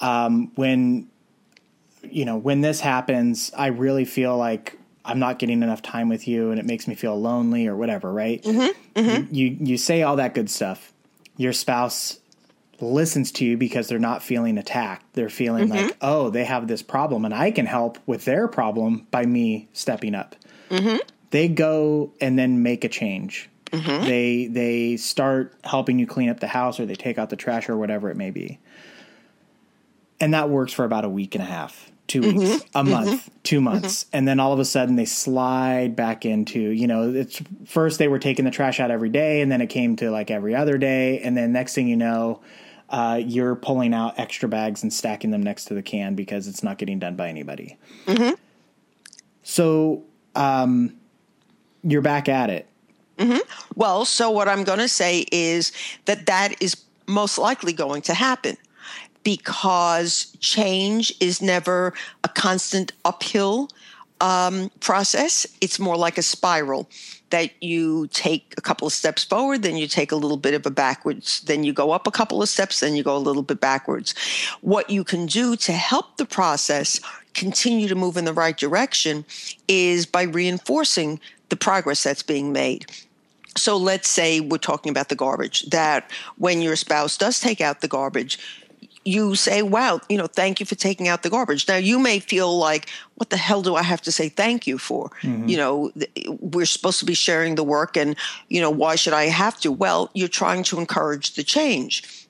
um, 0.01 0.51
when 0.55 1.09
you 2.03 2.25
know 2.25 2.37
when 2.37 2.61
this 2.61 2.79
happens, 2.79 3.51
I 3.55 3.67
really 3.67 4.05
feel 4.05 4.37
like 4.37 4.77
I'm 5.03 5.19
not 5.19 5.39
getting 5.39 5.63
enough 5.63 5.81
time 5.81 6.09
with 6.09 6.27
you, 6.27 6.51
and 6.51 6.59
it 6.59 6.65
makes 6.65 6.87
me 6.87 6.95
feel 6.95 7.19
lonely 7.19 7.67
or 7.67 7.75
whatever. 7.75 8.11
Right? 8.11 8.43
Mm-hmm, 8.43 8.99
mm-hmm. 8.99 9.33
You, 9.33 9.47
you 9.47 9.57
you 9.59 9.77
say 9.77 10.03
all 10.03 10.17
that 10.17 10.33
good 10.33 10.49
stuff. 10.49 10.93
Your 11.37 11.53
spouse 11.53 12.19
listens 12.81 13.31
to 13.33 13.45
you 13.45 13.57
because 13.57 13.87
they're 13.87 13.99
not 13.99 14.21
feeling 14.21 14.57
attacked. 14.57 15.13
They're 15.13 15.29
feeling 15.29 15.69
mm-hmm. 15.69 15.87
like, 15.87 15.97
oh, 16.01 16.29
they 16.29 16.45
have 16.45 16.67
this 16.67 16.81
problem, 16.81 17.25
and 17.25 17.33
I 17.33 17.51
can 17.51 17.65
help 17.65 17.97
with 18.05 18.25
their 18.25 18.47
problem 18.47 19.07
by 19.11 19.25
me 19.25 19.67
stepping 19.73 20.15
up. 20.15 20.35
Mm-hmm. 20.69 20.97
They 21.31 21.47
go 21.47 22.13
and 22.21 22.37
then 22.37 22.63
make 22.63 22.83
a 22.83 22.89
change. 22.89 23.49
Mm-hmm. 23.71 24.05
They 24.05 24.47
they 24.47 24.97
start 24.97 25.53
helping 25.63 25.99
you 25.99 26.07
clean 26.07 26.29
up 26.29 26.39
the 26.39 26.47
house, 26.47 26.79
or 26.79 26.85
they 26.85 26.95
take 26.95 27.17
out 27.17 27.29
the 27.29 27.35
trash, 27.35 27.69
or 27.69 27.77
whatever 27.77 28.09
it 28.09 28.17
may 28.17 28.31
be 28.31 28.59
and 30.19 30.33
that 30.33 30.49
works 30.49 30.73
for 30.73 30.85
about 30.85 31.05
a 31.05 31.09
week 31.09 31.35
and 31.35 31.43
a 31.43 31.47
half 31.47 31.91
two 32.07 32.21
mm-hmm. 32.21 32.37
weeks 32.37 32.63
a 32.75 32.81
mm-hmm. 32.81 32.89
month 32.91 33.09
mm-hmm. 33.09 33.37
two 33.43 33.61
months 33.61 34.03
mm-hmm. 34.03 34.17
and 34.17 34.27
then 34.27 34.39
all 34.39 34.53
of 34.53 34.59
a 34.59 34.65
sudden 34.65 34.95
they 34.95 35.05
slide 35.05 35.95
back 35.95 36.25
into 36.25 36.59
you 36.59 36.87
know 36.87 37.11
it's 37.13 37.41
first 37.65 37.99
they 37.99 38.07
were 38.07 38.19
taking 38.19 38.45
the 38.45 38.51
trash 38.51 38.79
out 38.79 38.91
every 38.91 39.09
day 39.09 39.41
and 39.41 39.51
then 39.51 39.61
it 39.61 39.67
came 39.67 39.95
to 39.95 40.11
like 40.11 40.29
every 40.29 40.55
other 40.55 40.77
day 40.77 41.19
and 41.19 41.35
then 41.35 41.51
next 41.51 41.73
thing 41.73 41.87
you 41.87 41.97
know 41.97 42.41
uh, 42.87 43.19
you're 43.25 43.55
pulling 43.55 43.95
out 43.95 44.13
extra 44.19 44.47
bags 44.47 44.83
and 44.83 44.93
stacking 44.93 45.31
them 45.31 45.41
next 45.41 45.65
to 45.65 45.73
the 45.73 45.81
can 45.81 46.13
because 46.13 46.47
it's 46.47 46.61
not 46.61 46.77
getting 46.77 46.99
done 46.99 47.15
by 47.15 47.27
anybody 47.27 47.77
mm-hmm. 48.05 48.35
so 49.41 50.03
um, 50.35 50.95
you're 51.81 52.03
back 52.03 52.29
at 52.29 52.51
it 52.51 52.67
mm-hmm. 53.17 53.39
well 53.75 54.05
so 54.05 54.29
what 54.29 54.47
i'm 54.47 54.63
going 54.63 54.79
to 54.79 54.87
say 54.87 55.25
is 55.31 55.71
that 56.05 56.27
that 56.27 56.61
is 56.61 56.77
most 57.07 57.39
likely 57.39 57.73
going 57.73 58.01
to 58.03 58.13
happen 58.13 58.55
because 59.23 60.35
change 60.39 61.13
is 61.19 61.41
never 61.41 61.93
a 62.23 62.29
constant 62.29 62.91
uphill 63.03 63.69
um, 64.21 64.71
process. 64.79 65.45
It's 65.61 65.79
more 65.79 65.97
like 65.97 66.17
a 66.17 66.21
spiral 66.21 66.87
that 67.31 67.51
you 67.61 68.07
take 68.07 68.53
a 68.57 68.61
couple 68.61 68.87
of 68.87 68.93
steps 68.93 69.23
forward, 69.23 69.63
then 69.63 69.75
you 69.75 69.87
take 69.87 70.11
a 70.11 70.15
little 70.15 70.37
bit 70.37 70.53
of 70.53 70.65
a 70.65 70.69
backwards, 70.69 71.41
then 71.41 71.63
you 71.63 71.73
go 71.73 71.91
up 71.91 72.07
a 72.07 72.11
couple 72.11 72.41
of 72.41 72.47
steps, 72.47 72.79
then 72.79 72.95
you 72.95 73.03
go 73.03 73.17
a 73.17 73.19
little 73.19 73.41
bit 73.41 73.59
backwards. 73.59 74.13
What 74.61 74.89
you 74.89 75.03
can 75.03 75.25
do 75.25 75.55
to 75.57 75.73
help 75.73 76.17
the 76.17 76.25
process 76.25 76.99
continue 77.33 77.87
to 77.87 77.95
move 77.95 78.15
in 78.15 78.25
the 78.25 78.33
right 78.33 78.55
direction 78.55 79.25
is 79.67 80.05
by 80.05 80.23
reinforcing 80.23 81.19
the 81.49 81.55
progress 81.55 82.03
that's 82.03 82.23
being 82.23 82.53
made. 82.53 82.85
So 83.57 83.77
let's 83.77 84.09
say 84.09 84.39
we're 84.39 84.57
talking 84.57 84.89
about 84.89 85.09
the 85.09 85.15
garbage, 85.15 85.63
that 85.69 86.11
when 86.37 86.61
your 86.61 86.75
spouse 86.75 87.17
does 87.17 87.39
take 87.39 87.61
out 87.61 87.81
the 87.81 87.87
garbage, 87.87 88.37
you 89.05 89.35
say, 89.35 89.61
wow, 89.61 90.01
you 90.09 90.17
know, 90.17 90.25
thank 90.25 90.59
you 90.59 90.65
for 90.65 90.73
taking 90.73 91.07
out 91.07 91.21
the 91.21 91.29
garbage. 91.29 91.67
Now, 91.67 91.75
you 91.75 91.99
may 91.99 92.19
feel 92.19 92.57
like, 92.57 92.89
what 93.13 93.29
the 93.29 93.37
hell 93.37 93.61
do 93.61 93.75
I 93.75 93.83
have 93.83 94.01
to 94.01 94.11
say 94.11 94.29
thank 94.29 94.65
you 94.65 94.79
for? 94.79 95.11
Mm-hmm. 95.21 95.47
You 95.47 95.57
know, 95.57 95.91
we're 96.39 96.65
supposed 96.65 96.99
to 96.99 97.05
be 97.05 97.13
sharing 97.13 97.53
the 97.53 97.63
work, 97.63 97.95
and, 97.95 98.15
you 98.49 98.59
know, 98.59 98.71
why 98.71 98.95
should 98.95 99.13
I 99.13 99.25
have 99.25 99.59
to? 99.61 99.71
Well, 99.71 100.09
you're 100.15 100.27
trying 100.27 100.63
to 100.63 100.79
encourage 100.79 101.35
the 101.35 101.43
change. 101.43 102.27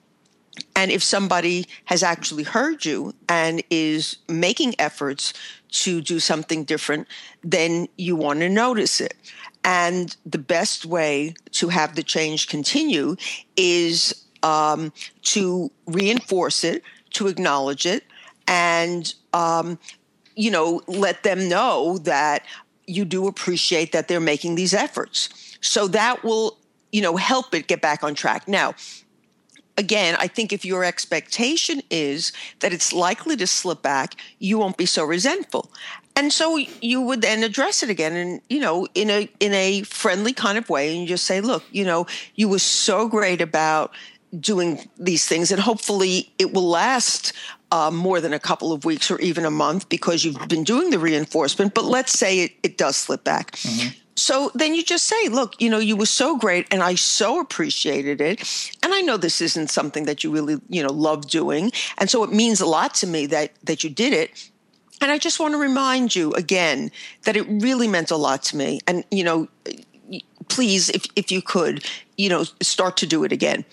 And 0.74 0.90
if 0.90 1.02
somebody 1.02 1.66
has 1.86 2.02
actually 2.02 2.42
heard 2.42 2.84
you 2.84 3.14
and 3.28 3.62
is 3.70 4.18
making 4.28 4.74
efforts 4.78 5.32
to 5.70 6.00
do 6.02 6.20
something 6.20 6.64
different, 6.64 7.08
then 7.42 7.88
you 7.96 8.16
want 8.16 8.40
to 8.40 8.48
notice 8.48 9.00
it. 9.00 9.14
And 9.64 10.14
the 10.24 10.38
best 10.38 10.86
way 10.86 11.34
to 11.52 11.68
have 11.68 11.94
the 11.94 12.02
change 12.02 12.48
continue 12.48 13.16
is 13.56 14.25
um, 14.46 14.92
to 15.22 15.70
reinforce 15.86 16.62
it, 16.62 16.82
to 17.10 17.26
acknowledge 17.26 17.84
it, 17.84 18.04
and 18.46 19.12
um, 19.32 19.78
you 20.36 20.50
know 20.50 20.80
let 20.86 21.22
them 21.24 21.48
know 21.48 21.98
that 21.98 22.44
you 22.86 23.04
do 23.04 23.26
appreciate 23.26 23.90
that 23.90 24.06
they're 24.06 24.20
making 24.20 24.54
these 24.54 24.72
efforts. 24.72 25.58
So 25.60 25.88
that 25.88 26.22
will 26.22 26.58
you 26.92 27.02
know 27.02 27.16
help 27.16 27.54
it 27.54 27.66
get 27.66 27.80
back 27.82 28.04
on 28.04 28.14
track. 28.14 28.46
Now, 28.46 28.74
again, 29.76 30.16
I 30.20 30.28
think 30.28 30.52
if 30.52 30.64
your 30.64 30.84
expectation 30.84 31.82
is 31.90 32.32
that 32.60 32.72
it's 32.72 32.92
likely 32.92 33.36
to 33.36 33.46
slip 33.48 33.82
back, 33.82 34.14
you 34.38 34.58
won't 34.58 34.76
be 34.76 34.86
so 34.86 35.04
resentful. 35.04 35.72
and 36.16 36.32
so 36.32 36.56
you 36.80 37.00
would 37.02 37.20
then 37.20 37.44
address 37.44 37.82
it 37.82 37.90
again 37.90 38.14
and 38.16 38.40
you 38.48 38.58
know 38.58 38.88
in 38.94 39.10
a 39.10 39.28
in 39.38 39.52
a 39.52 39.82
friendly 39.82 40.32
kind 40.32 40.56
of 40.58 40.68
way 40.70 40.96
and 40.96 41.06
just 41.06 41.24
say 41.24 41.40
look 41.40 41.62
you 41.70 41.84
know 41.84 42.06
you 42.34 42.48
were 42.48 42.58
so 42.58 43.06
great 43.06 43.40
about 43.40 43.92
doing 44.40 44.88
these 44.98 45.26
things 45.26 45.50
and 45.50 45.60
hopefully 45.60 46.32
it 46.38 46.52
will 46.52 46.68
last 46.68 47.32
uh, 47.72 47.90
more 47.90 48.20
than 48.20 48.32
a 48.32 48.38
couple 48.38 48.72
of 48.72 48.84
weeks 48.84 49.10
or 49.10 49.18
even 49.20 49.44
a 49.44 49.50
month 49.50 49.88
because 49.88 50.24
you've 50.24 50.48
been 50.48 50.64
doing 50.64 50.90
the 50.90 50.98
reinforcement 50.98 51.74
but 51.74 51.84
let's 51.84 52.18
say 52.18 52.40
it, 52.40 52.52
it 52.62 52.78
does 52.78 52.96
slip 52.96 53.24
back 53.24 53.52
mm-hmm. 53.52 53.88
So 54.16 54.50
then 54.54 54.74
you 54.74 54.82
just 54.82 55.04
say, 55.04 55.28
look, 55.28 55.60
you 55.60 55.68
know, 55.68 55.78
you 55.78 55.94
were 55.94 56.06
so 56.06 56.38
great 56.38 56.66
and 56.70 56.82
I 56.82 56.94
so 56.94 57.38
appreciated 57.38 58.20
it. 58.20 58.40
And 58.82 58.94
I 58.94 59.02
know 59.02 59.18
this 59.18 59.42
isn't 59.42 59.68
something 59.68 60.06
that 60.06 60.24
you 60.24 60.30
really, 60.30 60.58
you 60.70 60.82
know, 60.82 60.92
love 60.92 61.28
doing. 61.28 61.70
And 61.98 62.08
so 62.08 62.24
it 62.24 62.32
means 62.32 62.60
a 62.60 62.66
lot 62.66 62.94
to 62.94 63.06
me 63.06 63.26
that 63.26 63.52
that 63.64 63.84
you 63.84 63.90
did 63.90 64.14
it. 64.14 64.50
And 65.02 65.10
I 65.10 65.18
just 65.18 65.38
want 65.38 65.52
to 65.52 65.58
remind 65.58 66.16
you 66.16 66.32
again 66.32 66.90
that 67.24 67.36
it 67.36 67.46
really 67.48 67.86
meant 67.86 68.10
a 68.10 68.16
lot 68.16 68.42
to 68.44 68.56
me. 68.56 68.80
And, 68.86 69.04
you 69.10 69.22
know, 69.22 69.48
please, 70.48 70.88
if, 70.88 71.04
if 71.16 71.30
you 71.30 71.42
could, 71.42 71.84
you 72.16 72.30
know, 72.30 72.44
start 72.62 72.96
to 72.98 73.06
do 73.06 73.22
it 73.24 73.32
again. 73.32 73.66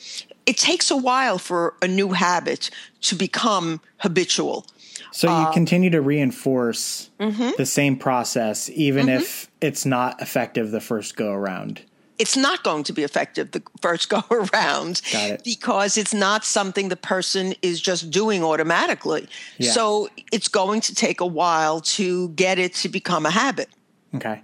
It 0.46 0.58
takes 0.58 0.92
a 0.92 0.98
while 0.98 1.38
for 1.38 1.76
a 1.82 1.88
new 1.88 2.10
habit 2.10 2.70
to 3.02 3.16
become 3.16 3.82
habitual. 3.98 4.66
So 5.12 5.28
you 5.28 5.34
uh, 5.48 5.52
continue 5.54 5.90
to 5.92 6.02
reinforce 6.02 7.10
mm-hmm. 7.20 7.52
the 7.58 7.66
same 7.66 7.98
process, 7.98 8.70
even 8.72 9.08
mm-hmm. 9.08 9.22
if 9.22 9.50
it's 9.62 9.86
not 9.86 10.22
effective 10.22 10.72
the 10.72 10.82
first 10.82 11.16
go 11.16 11.32
around. 11.32 11.82
It's 12.20 12.38
not 12.38 12.64
going 12.64 12.84
to 12.86 12.94
be 12.94 13.04
effective 13.04 13.52
the 13.52 13.64
first 13.82 14.10
go 14.10 14.24
around 14.30 15.02
it. 15.14 15.44
because 15.44 15.98
it's 15.98 16.14
not 16.14 16.44
something 16.44 16.90
the 16.90 16.96
person 16.96 17.54
is 17.62 17.80
just 17.80 18.12
doing 18.12 18.44
automatically. 18.44 19.28
Yeah. 19.58 19.72
So 19.72 20.10
it's 20.32 20.48
going 20.48 20.82
to 20.82 20.96
take 20.96 21.22
a 21.22 21.26
while 21.28 21.82
to 21.82 22.30
get 22.30 22.60
it 22.60 22.74
to 22.76 22.90
become 22.90 23.26
a 23.26 23.32
habit. 23.32 23.70
Okay. 24.16 24.42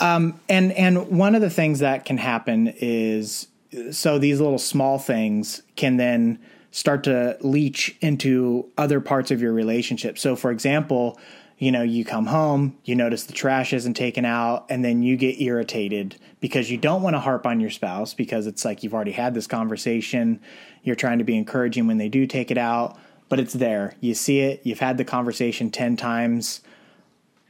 Um, 0.00 0.40
and 0.48 0.72
and 0.72 1.08
one 1.08 1.34
of 1.34 1.40
the 1.40 1.50
things 1.50 1.78
that 1.78 2.04
can 2.04 2.18
happen 2.18 2.72
is 2.76 3.48
so 3.90 4.18
these 4.18 4.40
little 4.40 4.58
small 4.58 4.98
things 4.98 5.62
can 5.76 5.96
then 5.96 6.38
start 6.70 7.04
to 7.04 7.36
leach 7.40 7.96
into 8.00 8.70
other 8.76 9.00
parts 9.00 9.30
of 9.30 9.40
your 9.40 9.52
relationship. 9.52 10.18
So, 10.18 10.36
for 10.36 10.50
example, 10.50 11.18
you 11.58 11.72
know, 11.72 11.82
you 11.82 12.04
come 12.04 12.26
home, 12.26 12.76
you 12.84 12.94
notice 12.94 13.24
the 13.24 13.32
trash 13.32 13.72
isn't 13.72 13.94
taken 13.94 14.26
out, 14.26 14.66
and 14.68 14.84
then 14.84 15.02
you 15.02 15.16
get 15.16 15.40
irritated 15.40 16.16
because 16.40 16.70
you 16.70 16.76
don't 16.76 17.00
want 17.00 17.14
to 17.14 17.20
harp 17.20 17.46
on 17.46 17.60
your 17.60 17.70
spouse 17.70 18.12
because 18.12 18.46
it's 18.46 18.64
like 18.64 18.82
you've 18.82 18.92
already 18.92 19.12
had 19.12 19.32
this 19.32 19.46
conversation. 19.46 20.40
You're 20.82 20.96
trying 20.96 21.18
to 21.18 21.24
be 21.24 21.36
encouraging 21.36 21.86
when 21.86 21.96
they 21.96 22.10
do 22.10 22.26
take 22.26 22.50
it 22.50 22.58
out, 22.58 22.98
but 23.30 23.40
it's 23.40 23.54
there. 23.54 23.94
You 24.00 24.14
see 24.14 24.40
it, 24.40 24.60
you've 24.64 24.80
had 24.80 24.98
the 24.98 25.04
conversation 25.04 25.70
10 25.70 25.96
times. 25.96 26.60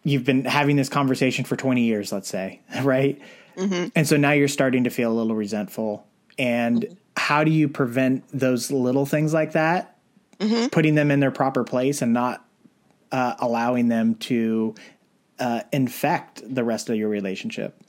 You've 0.04 0.24
been 0.24 0.44
having 0.44 0.76
this 0.76 0.88
conversation 0.88 1.44
for 1.44 1.56
20 1.56 1.82
years, 1.82 2.12
let's 2.12 2.28
say, 2.28 2.60
right? 2.82 3.20
Mm-hmm. 3.56 3.88
And 3.96 4.06
so 4.06 4.16
now 4.16 4.32
you're 4.32 4.46
starting 4.46 4.84
to 4.84 4.90
feel 4.90 5.10
a 5.10 5.14
little 5.14 5.34
resentful. 5.34 6.06
And 6.38 6.82
mm-hmm 6.82 6.94
how 7.16 7.44
do 7.44 7.50
you 7.50 7.68
prevent 7.68 8.24
those 8.28 8.70
little 8.70 9.06
things 9.06 9.32
like 9.32 9.52
that, 9.52 9.98
mm-hmm. 10.38 10.68
putting 10.68 10.94
them 10.94 11.10
in 11.10 11.20
their 11.20 11.30
proper 11.30 11.64
place 11.64 12.02
and 12.02 12.12
not 12.12 12.44
uh, 13.10 13.34
allowing 13.38 13.88
them 13.88 14.14
to 14.16 14.74
uh, 15.38 15.62
infect 15.72 16.42
the 16.46 16.62
rest 16.62 16.90
of 16.90 16.96
your 16.96 17.08
relationship? 17.08 17.82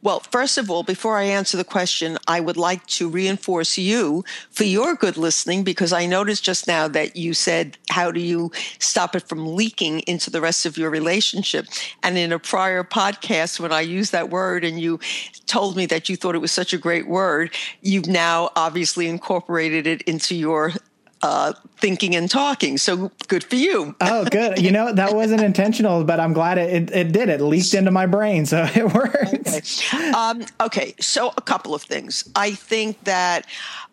Well, 0.00 0.20
first 0.20 0.58
of 0.58 0.70
all, 0.70 0.84
before 0.84 1.18
I 1.18 1.24
answer 1.24 1.56
the 1.56 1.64
question, 1.64 2.18
I 2.28 2.38
would 2.38 2.56
like 2.56 2.86
to 2.86 3.08
reinforce 3.08 3.76
you 3.76 4.24
for 4.48 4.62
your 4.62 4.94
good 4.94 5.16
listening 5.16 5.64
because 5.64 5.92
I 5.92 6.06
noticed 6.06 6.44
just 6.44 6.68
now 6.68 6.86
that 6.86 7.16
you 7.16 7.34
said, 7.34 7.78
How 7.90 8.12
do 8.12 8.20
you 8.20 8.52
stop 8.78 9.16
it 9.16 9.28
from 9.28 9.56
leaking 9.56 10.00
into 10.00 10.30
the 10.30 10.40
rest 10.40 10.64
of 10.66 10.78
your 10.78 10.88
relationship? 10.88 11.66
And 12.04 12.16
in 12.16 12.32
a 12.32 12.38
prior 12.38 12.84
podcast, 12.84 13.58
when 13.58 13.72
I 13.72 13.80
used 13.80 14.12
that 14.12 14.30
word 14.30 14.64
and 14.64 14.80
you 14.80 15.00
told 15.46 15.76
me 15.76 15.86
that 15.86 16.08
you 16.08 16.14
thought 16.14 16.36
it 16.36 16.38
was 16.38 16.52
such 16.52 16.72
a 16.72 16.78
great 16.78 17.08
word, 17.08 17.52
you've 17.82 18.06
now 18.06 18.50
obviously 18.54 19.08
incorporated 19.08 19.88
it 19.88 20.02
into 20.02 20.36
your 20.36 20.74
uh, 21.22 21.52
thinking 21.78 22.14
and 22.14 22.30
talking. 22.30 22.78
So 22.78 23.10
good 23.28 23.44
for 23.44 23.56
you. 23.56 23.94
oh, 24.00 24.24
good. 24.26 24.60
You 24.60 24.70
know, 24.70 24.92
that 24.92 25.14
wasn't 25.14 25.42
intentional, 25.42 26.04
but 26.04 26.20
I'm 26.20 26.32
glad 26.32 26.58
it, 26.58 26.72
it, 26.72 26.90
it 26.94 27.12
did. 27.12 27.28
It 27.28 27.40
leaked 27.40 27.74
into 27.74 27.90
my 27.90 28.06
brain. 28.06 28.46
So 28.46 28.66
it 28.74 28.92
works. 28.92 29.94
Okay. 29.94 30.10
Um, 30.10 30.44
okay. 30.60 30.94
So 31.00 31.32
a 31.36 31.42
couple 31.42 31.74
of 31.74 31.82
things. 31.82 32.28
I 32.36 32.52
think 32.52 33.02
that 33.04 33.46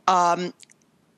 um, 0.07 0.53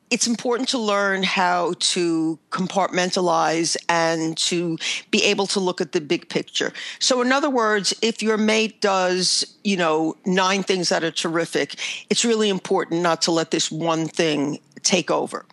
it's 0.09 0.27
important 0.27 0.69
to 0.69 0.77
learn 0.77 1.23
how 1.23 1.73
to 1.79 2.39
compartmentalize 2.51 3.75
and 3.89 4.37
to 4.37 4.77
be 5.11 5.23
able 5.23 5.47
to 5.47 5.59
look 5.59 5.81
at 5.81 5.91
the 5.91 5.99
big 5.99 6.29
picture. 6.29 6.71
So, 6.99 7.21
in 7.21 7.31
other 7.31 7.49
words, 7.49 7.93
if 8.01 8.23
your 8.23 8.37
mate 8.37 8.79
does, 8.79 9.57
you 9.63 9.75
know, 9.75 10.15
nine 10.25 10.63
things 10.63 10.89
that 10.89 11.03
are 11.03 11.11
terrific, 11.11 11.75
it's 12.09 12.23
really 12.23 12.49
important 12.49 13.01
not 13.01 13.21
to 13.23 13.31
let 13.31 13.51
this 13.51 13.69
one 13.69 14.07
thing 14.07 14.59
take 14.83 15.11
over. 15.11 15.45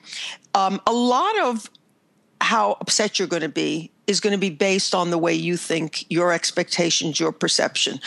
Um, 0.55 0.81
a 0.87 0.93
lot 0.93 1.39
of 1.41 1.69
how 2.41 2.77
upset 2.81 3.19
you're 3.19 3.29
going 3.29 3.43
to 3.43 3.49
be 3.49 3.91
is 4.07 4.21
going 4.21 4.33
to 4.33 4.39
be 4.39 4.51
based 4.51 4.95
on 4.95 5.11
the 5.11 5.17
way 5.17 5.33
you 5.33 5.57
think, 5.57 6.05
your 6.11 6.33
expectations, 6.33 7.19
your 7.19 7.33
perception. 7.33 7.99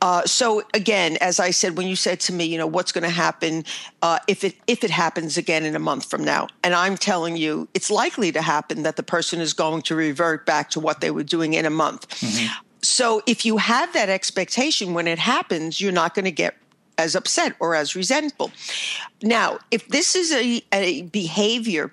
Uh, 0.00 0.24
so 0.24 0.62
again, 0.72 1.18
as 1.20 1.38
I 1.38 1.50
said, 1.50 1.76
when 1.76 1.86
you 1.86 1.96
said 1.96 2.20
to 2.20 2.32
me, 2.32 2.44
you 2.44 2.56
know, 2.56 2.66
what's 2.66 2.90
going 2.90 3.04
to 3.04 3.10
happen 3.10 3.64
uh, 4.00 4.18
if 4.28 4.44
it 4.44 4.56
if 4.66 4.82
it 4.82 4.90
happens 4.90 5.36
again 5.36 5.64
in 5.64 5.76
a 5.76 5.78
month 5.78 6.08
from 6.08 6.24
now, 6.24 6.48
and 6.64 6.74
I'm 6.74 6.96
telling 6.96 7.36
you, 7.36 7.68
it's 7.74 7.90
likely 7.90 8.32
to 8.32 8.42
happen 8.42 8.82
that 8.84 8.96
the 8.96 9.02
person 9.02 9.40
is 9.40 9.52
going 9.52 9.82
to 9.82 9.94
revert 9.94 10.46
back 10.46 10.70
to 10.70 10.80
what 10.80 11.00
they 11.00 11.10
were 11.10 11.24
doing 11.24 11.52
in 11.52 11.66
a 11.66 11.70
month. 11.70 12.08
Mm-hmm. 12.20 12.46
So 12.82 13.22
if 13.26 13.44
you 13.44 13.58
have 13.58 13.92
that 13.92 14.08
expectation 14.08 14.92
when 14.94 15.06
it 15.06 15.18
happens, 15.18 15.80
you're 15.80 15.92
not 15.92 16.14
going 16.14 16.24
to 16.24 16.32
get 16.32 16.56
as 17.02 17.14
upset 17.14 17.54
or 17.60 17.74
as 17.74 17.94
resentful. 17.94 18.50
Now, 19.22 19.58
if 19.70 19.88
this 19.88 20.14
is 20.14 20.32
a, 20.32 20.62
a 20.72 21.02
behavior 21.02 21.92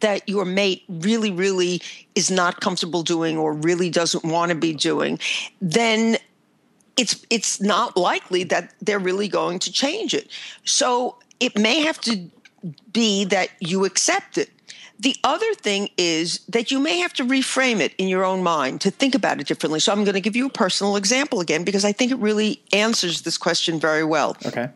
that 0.00 0.28
your 0.28 0.44
mate 0.44 0.82
really, 0.88 1.30
really 1.30 1.82
is 2.14 2.30
not 2.30 2.60
comfortable 2.60 3.02
doing 3.02 3.36
or 3.36 3.52
really 3.52 3.90
doesn't 3.90 4.24
want 4.24 4.50
to 4.50 4.54
be 4.54 4.72
doing, 4.72 5.18
then 5.60 6.16
it's 6.96 7.24
it's 7.30 7.60
not 7.60 7.96
likely 7.96 8.44
that 8.44 8.72
they're 8.80 8.98
really 8.98 9.28
going 9.28 9.58
to 9.58 9.72
change 9.72 10.14
it. 10.14 10.30
So 10.64 11.16
it 11.40 11.58
may 11.58 11.80
have 11.80 12.00
to 12.02 12.30
be 12.92 13.24
that 13.26 13.48
you 13.60 13.84
accept 13.84 14.38
it. 14.38 14.50
The 15.02 15.16
other 15.24 15.52
thing 15.54 15.88
is 15.98 16.38
that 16.48 16.70
you 16.70 16.78
may 16.78 16.98
have 16.98 17.12
to 17.14 17.24
reframe 17.24 17.80
it 17.80 17.92
in 17.98 18.06
your 18.06 18.24
own 18.24 18.40
mind 18.40 18.80
to 18.82 18.90
think 18.92 19.16
about 19.16 19.40
it 19.40 19.48
differently. 19.48 19.80
So 19.80 19.90
I'm 19.90 20.04
going 20.04 20.14
to 20.14 20.20
give 20.20 20.36
you 20.36 20.46
a 20.46 20.50
personal 20.50 20.94
example 20.94 21.40
again 21.40 21.64
because 21.64 21.84
I 21.84 21.90
think 21.90 22.12
it 22.12 22.18
really 22.18 22.62
answers 22.72 23.22
this 23.22 23.36
question 23.36 23.80
very 23.80 24.04
well. 24.04 24.36
Okay. 24.46 24.70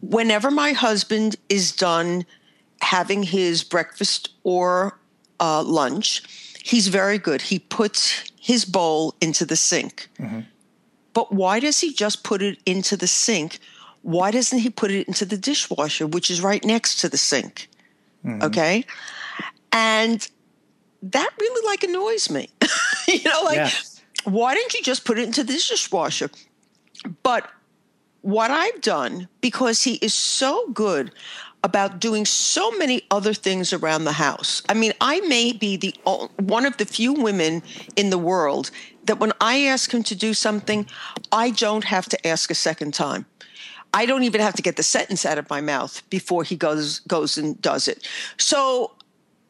Whenever 0.00 0.50
my 0.50 0.72
husband 0.72 1.36
is 1.48 1.70
done 1.70 2.26
having 2.80 3.22
his 3.22 3.62
breakfast 3.62 4.30
or 4.42 4.98
uh, 5.38 5.62
lunch, 5.62 6.24
he's 6.64 6.88
very 6.88 7.18
good. 7.18 7.42
He 7.42 7.60
puts 7.60 8.32
his 8.40 8.64
bowl 8.64 9.14
into 9.20 9.44
the 9.44 9.54
sink. 9.54 10.08
Mm-hmm. 10.18 10.40
But 11.12 11.30
why 11.32 11.60
does 11.60 11.78
he 11.78 11.92
just 11.92 12.24
put 12.24 12.42
it 12.42 12.58
into 12.66 12.96
the 12.96 13.06
sink? 13.06 13.60
Why 14.02 14.32
doesn't 14.32 14.58
he 14.58 14.70
put 14.70 14.90
it 14.90 15.06
into 15.06 15.24
the 15.24 15.38
dishwasher, 15.38 16.08
which 16.08 16.32
is 16.32 16.40
right 16.40 16.64
next 16.64 16.96
to 16.96 17.08
the 17.08 17.18
sink? 17.18 17.67
Mm-hmm. 18.24 18.42
Okay. 18.42 18.84
And 19.72 20.28
that 21.02 21.30
really 21.40 21.66
like 21.66 21.84
annoys 21.84 22.30
me. 22.30 22.48
you 23.08 23.22
know, 23.24 23.42
like, 23.44 23.56
yes. 23.56 24.02
why 24.24 24.54
didn't 24.54 24.74
you 24.74 24.82
just 24.82 25.04
put 25.04 25.18
it 25.18 25.24
into 25.24 25.44
the 25.44 25.52
dishwasher? 25.52 26.30
But 27.22 27.50
what 28.22 28.50
I've 28.50 28.80
done, 28.80 29.28
because 29.40 29.82
he 29.82 29.94
is 29.96 30.14
so 30.14 30.68
good 30.72 31.12
about 31.64 31.98
doing 32.00 32.24
so 32.24 32.70
many 32.72 33.02
other 33.10 33.34
things 33.34 33.72
around 33.72 34.04
the 34.04 34.12
house. 34.12 34.62
I 34.68 34.74
mean, 34.74 34.92
I 35.00 35.20
may 35.20 35.52
be 35.52 35.76
the 35.76 35.94
one 36.36 36.64
of 36.64 36.76
the 36.76 36.84
few 36.84 37.12
women 37.12 37.62
in 37.96 38.10
the 38.10 38.18
world 38.18 38.70
that 39.04 39.18
when 39.18 39.32
I 39.40 39.62
ask 39.62 39.92
him 39.92 40.02
to 40.04 40.14
do 40.14 40.34
something, 40.34 40.86
I 41.32 41.50
don't 41.50 41.84
have 41.84 42.06
to 42.10 42.26
ask 42.26 42.50
a 42.50 42.54
second 42.54 42.94
time. 42.94 43.26
I 43.94 44.06
don't 44.06 44.22
even 44.24 44.40
have 44.40 44.54
to 44.54 44.62
get 44.62 44.76
the 44.76 44.82
sentence 44.82 45.24
out 45.24 45.38
of 45.38 45.48
my 45.48 45.60
mouth 45.60 46.02
before 46.10 46.44
he 46.44 46.56
goes 46.56 47.00
goes 47.00 47.38
and 47.38 47.60
does 47.60 47.88
it. 47.88 48.06
So 48.36 48.92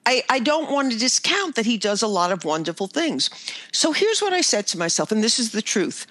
I, 0.06 0.22
I, 0.30 0.38
don't 0.38 0.70
want 0.70 0.90
to 0.92 0.98
discount 0.98 1.54
that 1.56 1.66
he 1.66 1.76
does 1.76 2.00
a 2.00 2.06
lot 2.06 2.32
of 2.32 2.42
wonderful 2.42 2.86
things. 2.86 3.28
So 3.72 3.92
here's 3.92 4.20
what 4.20 4.32
I 4.32 4.40
said 4.40 4.66
to 4.68 4.78
myself, 4.78 5.12
and 5.12 5.22
this 5.22 5.38
is 5.38 5.52
the 5.52 5.60
truth. 5.60 6.06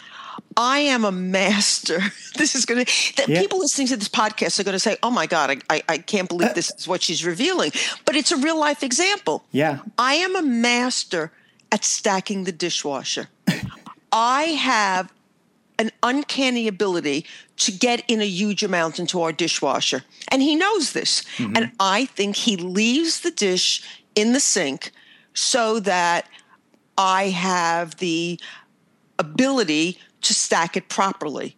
I 0.55 0.79
am 0.79 1.03
a 1.03 1.11
master. 1.11 1.99
This 2.37 2.53
is 2.53 2.65
going 2.67 2.85
to, 2.85 3.15
that 3.15 3.27
yeah. 3.27 3.41
people 3.41 3.57
listening 3.57 3.87
to 3.87 3.97
this 3.97 4.09
podcast 4.09 4.59
are 4.59 4.63
going 4.63 4.73
to 4.73 4.79
say, 4.79 4.95
oh 5.01 5.09
my 5.09 5.25
God, 5.25 5.49
I, 5.49 5.75
I, 5.75 5.83
I 5.89 5.97
can't 5.97 6.29
believe 6.29 6.49
uh, 6.49 6.53
this 6.53 6.69
is 6.77 6.87
what 6.87 7.01
she's 7.01 7.25
revealing. 7.25 7.71
But 8.05 8.15
it's 8.15 8.31
a 8.31 8.37
real 8.37 8.59
life 8.59 8.83
example. 8.83 9.43
Yeah. 9.51 9.79
I 9.97 10.13
am 10.15 10.35
a 10.35 10.43
master 10.43 11.31
at 11.71 11.83
stacking 11.83 12.43
the 12.43 12.51
dishwasher. 12.51 13.29
I 14.11 14.43
have 14.43 15.11
an 15.79 15.89
uncanny 16.03 16.67
ability 16.67 17.25
to 17.57 17.71
get 17.71 18.03
in 18.07 18.21
a 18.21 18.25
huge 18.25 18.63
amount 18.63 18.99
into 18.99 19.21
our 19.21 19.31
dishwasher. 19.31 20.03
And 20.29 20.41
he 20.41 20.55
knows 20.55 20.93
this. 20.93 21.23
Mm-hmm. 21.37 21.57
And 21.57 21.71
I 21.79 22.05
think 22.05 22.35
he 22.35 22.55
leaves 22.55 23.21
the 23.21 23.31
dish 23.31 23.83
in 24.15 24.33
the 24.33 24.39
sink 24.39 24.91
so 25.33 25.79
that 25.81 26.27
I 26.97 27.29
have 27.29 27.97
the 27.97 28.39
ability 29.19 29.99
to 30.21 30.33
stack 30.33 30.77
it 30.77 30.89
properly. 30.89 31.55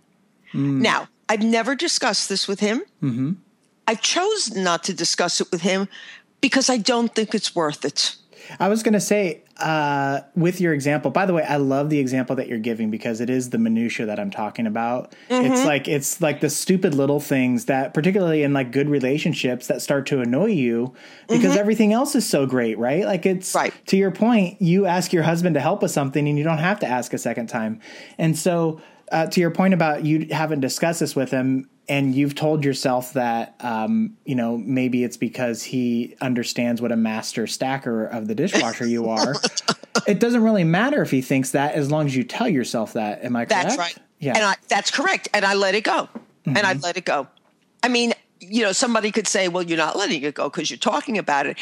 Mm. 0.53 0.81
Now, 0.81 1.07
I've 1.27 1.43
never 1.43 1.75
discussed 1.75 2.29
this 2.29 2.47
with 2.47 2.59
him. 2.59 2.81
Mm-hmm. 3.01 3.33
I 3.87 3.95
chose 3.95 4.55
not 4.55 4.83
to 4.85 4.93
discuss 4.93 5.41
it 5.41 5.51
with 5.51 5.61
him 5.61 5.87
because 6.41 6.69
I 6.69 6.77
don't 6.77 7.13
think 7.13 7.33
it's 7.33 7.55
worth 7.55 7.85
it. 7.85 8.15
I 8.59 8.69
was 8.69 8.83
going 8.83 8.93
to 8.93 8.99
say, 8.99 9.43
uh, 9.57 10.21
with 10.35 10.61
your 10.61 10.73
example, 10.73 11.11
by 11.11 11.25
the 11.25 11.33
way, 11.33 11.43
I 11.43 11.57
love 11.57 11.89
the 11.89 11.99
example 11.99 12.35
that 12.37 12.47
you're 12.47 12.59
giving 12.59 12.89
because 12.89 13.21
it 13.21 13.29
is 13.29 13.49
the 13.49 13.57
minutia 13.57 14.05
that 14.05 14.19
I'm 14.19 14.31
talking 14.31 14.67
about. 14.67 15.13
Mm-hmm. 15.29 15.51
It's 15.51 15.65
like 15.65 15.87
it's 15.87 16.21
like 16.21 16.39
the 16.39 16.49
stupid 16.49 16.93
little 16.93 17.19
things 17.19 17.65
that, 17.65 17.93
particularly 17.93 18.43
in 18.43 18.53
like 18.53 18.71
good 18.71 18.89
relationships, 18.89 19.67
that 19.67 19.81
start 19.81 20.05
to 20.07 20.21
annoy 20.21 20.47
you 20.47 20.93
because 21.27 21.51
mm-hmm. 21.51 21.59
everything 21.59 21.93
else 21.93 22.15
is 22.15 22.27
so 22.27 22.45
great, 22.45 22.77
right? 22.77 23.05
Like 23.05 23.25
it's 23.25 23.53
right. 23.53 23.73
to 23.87 23.97
your 23.97 24.11
point. 24.11 24.61
You 24.61 24.85
ask 24.85 25.11
your 25.11 25.23
husband 25.23 25.55
to 25.55 25.61
help 25.61 25.81
with 25.81 25.91
something, 25.91 26.27
and 26.27 26.37
you 26.37 26.43
don't 26.43 26.57
have 26.57 26.79
to 26.79 26.87
ask 26.87 27.13
a 27.13 27.17
second 27.17 27.47
time. 27.47 27.81
And 28.17 28.37
so, 28.37 28.81
uh, 29.11 29.27
to 29.27 29.41
your 29.41 29.51
point 29.51 29.73
about 29.73 30.05
you 30.05 30.27
haven't 30.31 30.61
discussed 30.61 30.99
this 30.99 31.15
with 31.15 31.31
him, 31.31 31.69
and 31.89 32.13
you've 32.13 32.35
told 32.35 32.63
yourself 32.63 33.13
that 33.13 33.55
um, 33.59 34.15
you 34.23 34.35
know 34.35 34.57
maybe 34.57 35.03
it's 35.03 35.17
because 35.17 35.63
he 35.63 36.15
understands 36.21 36.81
what 36.81 36.91
a 36.91 36.95
master 36.95 37.47
stacker 37.47 38.05
of 38.05 38.27
the 38.27 38.35
dishwasher 38.35 38.87
you 38.87 39.09
are. 39.09 39.35
it 40.07 40.19
doesn't 40.19 40.43
really 40.43 40.63
matter 40.63 41.01
if 41.01 41.11
he 41.11 41.21
thinks 41.21 41.51
that 41.51 41.73
as 41.73 41.91
long 41.91 42.05
as 42.05 42.15
you 42.15 42.23
tell 42.23 42.47
yourself 42.47 42.93
that. 42.93 43.23
Am 43.25 43.35
I 43.35 43.45
correct? 43.45 43.63
That's 43.63 43.77
right. 43.77 43.97
Yeah, 44.19 44.35
and 44.35 44.45
I, 44.45 44.55
that's 44.67 44.91
correct. 44.91 45.27
And 45.33 45.43
I 45.43 45.55
let 45.55 45.75
it 45.75 45.83
go. 45.83 46.07
Mm-hmm. 46.45 46.57
And 46.57 46.59
I 46.59 46.73
let 46.73 46.95
it 46.97 47.05
go. 47.05 47.27
I 47.81 47.87
mean, 47.87 48.13
you 48.39 48.63
know, 48.63 48.71
somebody 48.71 49.11
could 49.11 49.27
say, 49.27 49.47
"Well, 49.47 49.63
you're 49.63 49.77
not 49.77 49.97
letting 49.97 50.21
it 50.21 50.35
go 50.35 50.49
because 50.49 50.69
you're 50.69 50.77
talking 50.77 51.17
about 51.17 51.47
it," 51.47 51.57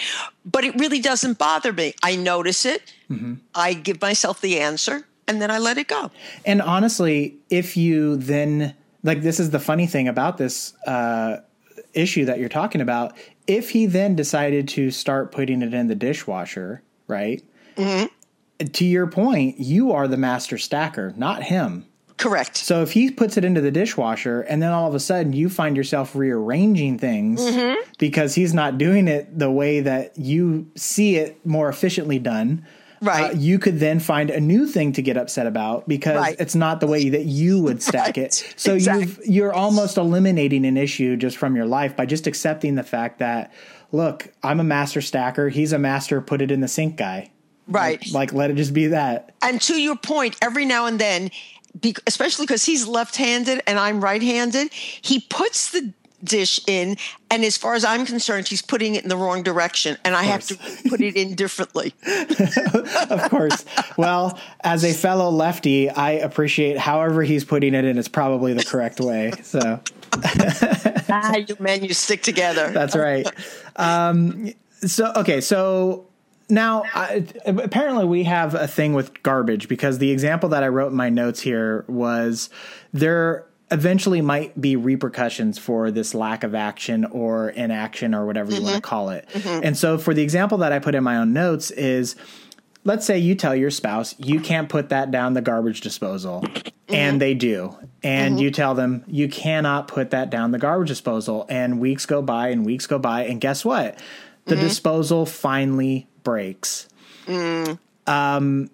but 0.46 0.64
it 0.66 0.76
really 0.76 1.00
doesn't 1.00 1.38
bother 1.38 1.72
me. 1.72 1.94
I 2.04 2.16
notice 2.16 2.66
it. 2.66 2.94
Mm-hmm. 3.10 3.36
I 3.56 3.74
give 3.74 4.02
myself 4.02 4.42
the 4.42 4.60
answer, 4.60 5.08
and 5.28 5.42
then 5.42 5.52
I 5.52 5.60
let 5.60 5.78
it 5.78 5.88
go. 5.88 6.12
And 6.46 6.62
honestly, 6.62 7.38
if 7.50 7.78
you 7.78 8.18
then 8.18 8.76
like 9.08 9.22
this 9.22 9.40
is 9.40 9.50
the 9.50 9.60
funny 9.60 9.88
thing 9.88 10.08
about 10.08 10.38
this 10.38 10.76
uh, 10.86 11.38
issue 11.94 12.26
that 12.26 12.40
you're 12.40 12.50
talking 12.50 12.82
about. 12.82 13.18
If 13.48 13.72
he 13.72 13.86
then 13.86 14.16
decided 14.16 14.68
to 14.70 14.92
start 14.92 15.32
putting 15.32 15.62
it 15.62 15.74
in 15.74 15.88
the 15.88 15.96
dishwasher, 15.96 16.84
right? 17.08 17.44
Mm-hmm. 17.78 18.68
To 18.68 18.86
your 18.86 19.08
point, 19.08 19.60
you 19.60 19.94
are 19.94 20.08
the 20.08 20.18
master 20.18 20.58
stacker, 20.58 21.14
not 21.16 21.44
him. 21.44 21.86
Correct. 22.18 22.58
So 22.58 22.82
if 22.82 22.94
he 22.94 23.12
puts 23.12 23.38
it 23.38 23.46
into 23.46 23.62
the 23.62 23.70
dishwasher 23.70 24.42
and 24.42 24.62
then 24.62 24.72
all 24.72 24.88
of 24.88 24.96
a 24.96 25.00
sudden 25.00 25.34
you 25.34 25.50
find 25.50 25.78
yourself 25.78 26.16
rearranging 26.16 26.98
things 26.98 27.40
mm-hmm. 27.40 27.80
because 28.00 28.34
he's 28.34 28.56
not 28.56 28.80
doing 28.80 29.08
it 29.08 29.38
the 29.38 29.52
way 29.52 29.82
that 29.82 30.18
you 30.18 30.70
see 30.76 31.18
it 31.18 31.46
more 31.46 31.70
efficiently 31.70 32.18
done, 32.18 32.66
Right. 33.02 33.32
Uh, 33.32 33.38
you 33.38 33.60
could 33.60 33.80
then 33.80 34.00
find 34.00 34.30
a 34.30 34.40
new 34.40 34.68
thing 34.68 34.94
to 34.94 35.02
get 35.02 35.18
upset 35.18 35.48
about 35.48 35.88
because 35.88 36.18
right. 36.18 36.36
it's 36.40 36.56
not 36.56 36.80
the 36.80 36.88
way 36.88 37.10
that 37.10 37.26
you 37.26 37.62
would 37.62 37.82
stack 37.84 38.18
right. 38.18 38.18
it. 38.18 38.54
So 38.56 38.76
exactly. 38.76 39.26
you 39.26 39.34
you're 39.34 39.54
almost 39.54 39.98
eliminating 39.98 40.66
an 40.66 40.78
issue 40.78 41.16
just 41.16 41.38
from 41.38 41.56
your 41.56 41.66
life 41.66 41.96
by 41.96 42.06
just 42.06 42.28
accepting 42.28 42.76
the 42.76 42.84
fact 42.84 43.20
that 43.20 43.54
look, 43.92 44.34
I'm 44.44 44.60
a 44.60 44.64
master 44.64 45.02
stacker, 45.02 45.50
he's 45.50 45.74
a 45.74 45.80
master 45.80 46.22
put 46.22 46.42
it 46.42 46.52
in 46.52 46.62
the 46.62 46.68
sink 46.68 46.98
guy. 46.98 47.32
Right. 47.68 48.02
Like, 48.08 48.14
like 48.14 48.34
let 48.34 48.52
it 48.52 48.56
just 48.56 48.74
be 48.74 48.88
that. 48.88 49.34
And 49.42 49.62
to 49.62 49.80
your 49.80 49.98
point, 49.98 50.38
every 50.42 50.66
now 50.66 50.86
and 50.86 51.00
then 51.00 51.32
especially 52.08 52.46
because 52.46 52.66
he's 52.66 52.88
left-handed 52.88 53.62
and 53.68 53.78
I'm 53.80 54.04
right-handed, 54.04 54.74
he 54.74 55.20
puts 55.20 55.72
the 55.72 55.94
dish 56.24 56.60
in 56.68 56.98
and 57.30 57.44
as 57.44 57.58
far 57.58 57.76
as 57.76 57.86
i'm 57.86 58.06
concerned 58.06 58.48
he's 58.48 58.62
putting 58.62 58.96
it 58.96 59.04
in 59.04 59.10
the 59.10 59.18
wrong 59.18 59.44
direction 59.44 59.98
and 60.04 60.16
i 60.16 60.24
have 60.24 60.46
to 60.46 60.56
put 60.90 61.00
it 61.02 61.16
in 61.16 61.36
differently. 61.36 61.94
Of 63.10 63.30
course. 63.30 63.64
Well 63.98 64.40
as 64.62 64.84
a 64.84 64.94
fellow 64.94 65.30
lefty 65.30 65.90
i 65.90 66.12
appreciate 66.12 66.78
however 66.78 67.24
he's 67.24 67.46
putting 67.46 67.74
it 67.74 67.86
in 67.86 67.98
it's 67.98 68.08
probably 68.08 68.54
the 68.54 68.64
correct 68.64 69.00
way 69.00 69.32
so. 69.44 69.80
Ah, 71.10 71.38
you 71.38 71.56
men 71.60 71.86
you 71.86 71.94
stick 71.94 72.22
together. 72.22 72.70
That's 72.72 72.96
right. 72.96 73.26
Um, 73.78 74.54
so 74.82 75.14
okay 75.16 75.40
so 75.40 76.08
now, 76.50 76.84
I, 76.94 77.26
apparently, 77.46 78.06
we 78.06 78.24
have 78.24 78.56
a 78.56 78.68
thing 78.68 78.94
with 78.94 79.22
garbage 79.22 79.68
because 79.68 79.98
the 79.98 80.12
example 80.12 80.50
that 80.50 80.64
I 80.64 80.70
wrote 80.70 80.92
in 80.92 80.96
my 80.96 81.10
notes 81.10 81.42
here 81.42 81.84
was 81.88 82.50
there 82.94 83.46
eventually 83.70 84.22
might 84.22 84.60
be 84.60 84.76
repercussions 84.76 85.58
for 85.58 85.92
this 85.92 86.14
lack 86.14 86.44
of 86.44 86.56
action 86.56 87.06
or 87.06 87.50
inaction 87.50 88.16
or 88.16 88.26
whatever 88.26 88.52
you 88.52 88.58
mm-hmm. 88.58 88.66
want 88.66 88.76
to 88.78 88.82
call 88.82 89.10
it. 89.10 89.28
Mm-hmm. 89.34 89.66
And 89.66 89.78
so 89.78 89.98
for 89.98 90.14
the 90.14 90.22
example 90.22 90.60
that 90.60 90.72
I 90.72 90.80
put 90.80 90.96
in 90.96 91.04
my 91.04 91.18
own 91.18 91.34
notes 91.34 91.72
is 91.72 92.16
let's 92.86 93.06
say 93.06 93.18
you 93.18 93.36
tell 93.36 93.54
your 93.54 93.72
spouse 93.72 94.16
you 94.18 94.40
can't 94.40 94.70
put 94.70 94.90
that 94.90 95.12
down 95.12 95.34
the 95.34 95.42
garbage 95.42 95.82
disposal 95.82 96.42
mm-hmm. 96.42 96.96
and 96.96 97.22
they 97.22 97.34
do. 97.34 97.78
And 98.04 98.36
mm-hmm. 98.36 98.44
you 98.44 98.52
tell 98.52 98.74
them 98.74 99.04
you 99.06 99.28
cannot 99.28 99.90
put 99.90 100.12
that 100.12 100.30
down 100.30 100.52
the 100.52 100.60
garbage 100.60 100.88
disposal 100.88 101.46
and 101.50 101.80
weeks 101.80 102.06
go 102.06 102.22
by 102.22 102.50
and 102.50 102.66
weeks 102.66 102.88
go 102.88 103.00
by 103.00 103.26
and 103.26 103.42
guess 103.42 103.66
what? 103.66 104.00
The 104.46 104.56
mm-hmm. 104.56 104.64
disposal 104.64 105.26
finally 105.26 106.08
breaks. 106.24 106.88
Mm. 107.26 107.78
Um, 108.06 108.70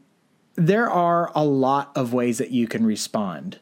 there 0.55 0.87
are 0.87 1.31
a 1.33 1.43
lot 1.43 1.91
of 1.95 2.13
ways 2.13 2.37
that 2.37 2.51
you 2.51 2.67
can 2.67 2.85
respond 2.85 3.59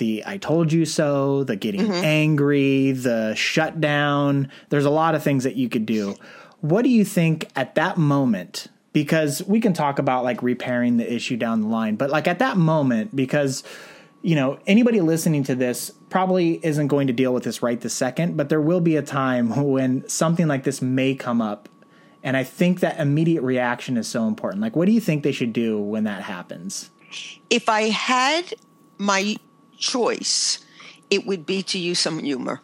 the 0.00 0.24
I 0.26 0.38
told 0.38 0.72
you 0.72 0.84
so, 0.84 1.44
the 1.44 1.54
getting 1.54 1.82
mm-hmm. 1.82 2.04
angry, 2.04 2.90
the 2.90 3.34
shutdown. 3.36 4.50
There's 4.70 4.84
a 4.84 4.90
lot 4.90 5.14
of 5.14 5.22
things 5.22 5.44
that 5.44 5.54
you 5.54 5.68
could 5.68 5.86
do. 5.86 6.16
What 6.60 6.82
do 6.82 6.88
you 6.88 7.04
think 7.04 7.48
at 7.54 7.76
that 7.76 7.96
moment? 7.96 8.66
Because 8.92 9.40
we 9.44 9.60
can 9.60 9.72
talk 9.72 10.00
about 10.00 10.24
like 10.24 10.42
repairing 10.42 10.96
the 10.96 11.10
issue 11.10 11.36
down 11.36 11.60
the 11.60 11.68
line, 11.68 11.94
but 11.94 12.10
like 12.10 12.26
at 12.26 12.40
that 12.40 12.56
moment, 12.56 13.14
because 13.14 13.62
you 14.22 14.34
know, 14.34 14.58
anybody 14.66 15.00
listening 15.00 15.44
to 15.44 15.54
this 15.54 15.90
probably 16.10 16.64
isn't 16.64 16.88
going 16.88 17.06
to 17.06 17.12
deal 17.12 17.32
with 17.32 17.44
this 17.44 17.62
right 17.62 17.80
this 17.80 17.94
second, 17.94 18.36
but 18.36 18.48
there 18.48 18.60
will 18.60 18.80
be 18.80 18.96
a 18.96 19.02
time 19.02 19.64
when 19.70 20.06
something 20.08 20.48
like 20.48 20.64
this 20.64 20.82
may 20.82 21.14
come 21.14 21.40
up. 21.40 21.68
And 22.22 22.36
I 22.36 22.44
think 22.44 22.80
that 22.80 23.00
immediate 23.00 23.42
reaction 23.42 23.96
is 23.96 24.06
so 24.06 24.26
important. 24.26 24.60
Like, 24.60 24.76
what 24.76 24.84
do 24.84 24.92
you 24.92 25.00
think 25.00 25.22
they 25.22 25.32
should 25.32 25.54
do 25.54 25.78
when 25.78 26.04
that 26.04 26.22
happens? 26.22 26.90
If 27.48 27.70
I 27.70 27.84
had 27.88 28.52
my 28.98 29.36
choice, 29.80 30.64
it 31.10 31.26
would 31.26 31.44
be 31.44 31.62
to 31.64 31.78
use 31.78 31.98
some 31.98 32.20
humor. 32.20 32.60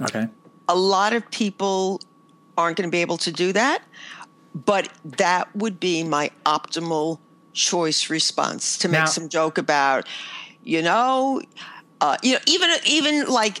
Okay. 0.00 0.28
A 0.68 0.76
lot 0.76 1.12
of 1.12 1.30
people 1.30 2.00
aren't 2.56 2.76
going 2.76 2.88
to 2.88 2.90
be 2.90 3.02
able 3.02 3.18
to 3.18 3.30
do 3.30 3.52
that, 3.52 3.82
but 4.54 4.88
that 5.04 5.54
would 5.54 5.78
be 5.78 6.02
my 6.02 6.30
optimal 6.46 7.18
choice 7.52 8.08
response 8.08 8.78
to 8.78 8.88
make 8.88 9.00
now, 9.00 9.06
some 9.06 9.28
joke 9.28 9.58
about, 9.58 10.06
you 10.62 10.80
know, 10.80 11.42
uh, 12.00 12.16
you 12.22 12.34
know, 12.34 12.40
even 12.46 12.70
even 12.86 13.26
like 13.26 13.60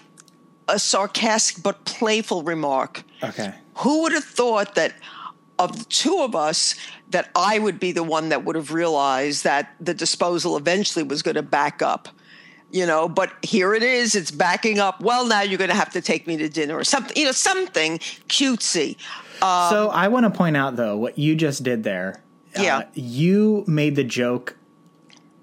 a 0.68 0.78
sarcastic 0.78 1.62
but 1.62 1.84
playful 1.84 2.42
remark. 2.42 3.02
Okay. 3.22 3.54
Who 3.76 4.02
would 4.02 4.12
have 4.12 4.24
thought 4.24 4.74
that 4.74 4.94
of 5.58 5.78
the 5.78 5.84
two 5.86 6.18
of 6.20 6.36
us 6.36 6.74
that 7.10 7.30
I 7.34 7.58
would 7.58 7.80
be 7.80 7.90
the 7.90 8.04
one 8.04 8.28
that 8.28 8.44
would 8.44 8.54
have 8.54 8.72
realized 8.72 9.44
that 9.44 9.74
the 9.80 9.94
disposal 9.94 10.56
eventually 10.56 11.02
was 11.02 11.22
going 11.22 11.36
to 11.36 11.42
back 11.42 11.82
up? 11.82 12.08
You 12.70 12.86
know 12.86 13.08
but 13.08 13.32
here 13.42 13.74
it 13.74 13.82
is 13.82 14.14
it's 14.14 14.30
backing 14.30 14.78
up 14.78 15.00
well 15.00 15.26
now 15.26 15.40
you're 15.40 15.58
going 15.58 15.70
to 15.70 15.76
have 15.76 15.90
to 15.90 16.00
take 16.00 16.26
me 16.26 16.36
to 16.36 16.48
dinner 16.48 16.76
or 16.76 16.84
something 16.84 17.16
you 17.16 17.24
know 17.24 17.32
something 17.32 17.98
cutesy 18.28 18.96
um, 19.42 19.70
so 19.70 19.88
i 19.90 20.08
want 20.08 20.24
to 20.24 20.30
point 20.30 20.56
out 20.56 20.76
though 20.76 20.96
what 20.96 21.18
you 21.18 21.34
just 21.34 21.62
did 21.62 21.82
there 21.82 22.22
yeah 22.58 22.78
uh, 22.78 22.84
you 22.94 23.64
made 23.66 23.96
the 23.96 24.04
joke 24.04 24.56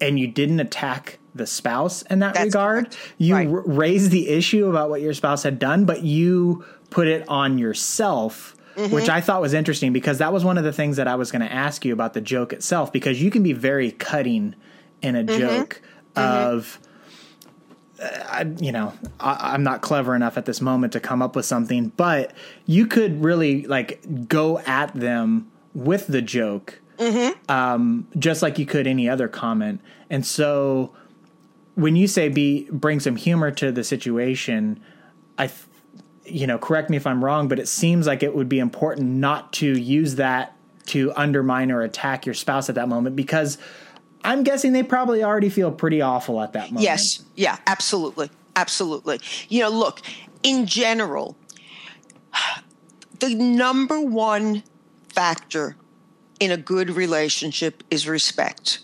and 0.01 0.19
you 0.19 0.27
didn't 0.27 0.59
attack 0.59 1.19
the 1.33 1.47
spouse 1.47 2.01
in 2.03 2.19
that 2.19 2.33
That's 2.33 2.45
regard 2.45 2.85
correct. 2.85 3.13
you 3.17 3.33
right. 3.33 3.47
r- 3.47 3.61
raised 3.61 4.11
the 4.11 4.29
issue 4.29 4.69
about 4.69 4.89
what 4.89 5.01
your 5.01 5.13
spouse 5.13 5.43
had 5.43 5.59
done 5.59 5.85
but 5.85 6.03
you 6.03 6.63
put 6.89 7.07
it 7.07 7.27
on 7.27 7.57
yourself 7.57 8.53
Mm-hmm. 8.75 8.93
which 8.93 9.07
I 9.07 9.21
thought 9.21 9.39
was 9.39 9.53
interesting 9.53 9.93
because 9.93 10.17
that 10.17 10.33
was 10.33 10.43
one 10.43 10.57
of 10.57 10.65
the 10.65 10.73
things 10.73 10.97
that 10.97 11.07
I 11.07 11.15
was 11.15 11.31
going 11.31 11.41
to 11.41 11.49
ask 11.49 11.85
you 11.85 11.93
about 11.93 12.13
the 12.13 12.19
joke 12.19 12.51
itself 12.51 12.91
because 12.91 13.21
you 13.21 13.31
can 13.31 13.41
be 13.41 13.53
very 13.53 13.91
cutting 13.91 14.53
in 15.01 15.15
a 15.15 15.23
mm-hmm. 15.23 15.39
joke 15.39 15.81
mm-hmm. 16.13 16.49
of 16.49 16.77
I, 18.01 18.45
you 18.60 18.71
know, 18.71 18.93
I, 19.19 19.55
am 19.55 19.63
not 19.63 19.81
clever 19.81 20.15
enough 20.15 20.38
at 20.38 20.45
this 20.45 20.62
moment 20.62 20.93
to 20.93 20.99
come 20.99 21.21
up 21.21 21.36
with 21.36 21.45
something, 21.45 21.89
but 21.95 22.34
you 22.65 22.88
could 22.88 23.23
really 23.23 23.65
like 23.65 24.27
go 24.27 24.60
at 24.60 24.93
them 24.93 25.49
with 25.73 26.08
the 26.08 26.21
joke, 26.21 26.81
mm-hmm. 26.97 27.51
um, 27.51 28.08
just 28.17 28.41
like 28.41 28.60
you 28.60 28.65
could 28.65 28.88
any 28.88 29.08
other 29.08 29.27
comment. 29.27 29.81
And 30.10 30.25
so, 30.25 30.93
when 31.75 31.95
you 31.95 32.08
say 32.08 32.29
be 32.29 32.67
bring 32.71 32.99
some 32.99 33.15
humor 33.15 33.51
to 33.51 33.71
the 33.71 33.84
situation, 33.84 34.81
I, 35.38 35.49
you 36.25 36.47
know, 36.47 36.58
correct 36.58 36.89
me 36.89 36.97
if 36.97 37.08
I'm 37.08 37.23
wrong, 37.23 37.47
but 37.47 37.60
it 37.60 37.67
seems 37.67 38.08
like 38.08 38.23
it 38.23 38.36
would 38.36 38.49
be 38.49 38.60
important 38.60 39.08
not 39.08 39.53
to 39.53 39.67
use 39.67 40.15
that 40.15 40.55
to 40.88 41.12
undermine 41.15 41.71
or 41.71 41.81
attack 41.81 42.25
your 42.25 42.36
spouse 42.36 42.69
at 42.69 42.75
that 42.75 42.88
moment 42.88 43.15
because 43.15 43.58
I'm 44.25 44.43
guessing 44.43 44.73
they 44.73 44.83
probably 44.83 45.23
already 45.23 45.49
feel 45.49 45.71
pretty 45.71 46.01
awful 46.01 46.41
at 46.41 46.53
that 46.53 46.71
moment. 46.71 46.83
Yes. 46.83 47.23
Yeah, 47.35 47.57
absolutely. 47.67 48.29
Absolutely. 48.55 49.19
You 49.49 49.61
know, 49.61 49.69
look, 49.69 50.01
in 50.43 50.65
general, 50.65 51.38
the 53.19 53.35
number 53.35 53.99
one 54.01 54.63
factor 55.09 55.75
in 56.39 56.51
a 56.51 56.57
good 56.57 56.89
relationship 56.89 57.83
is 57.89 58.07
respect. 58.07 58.79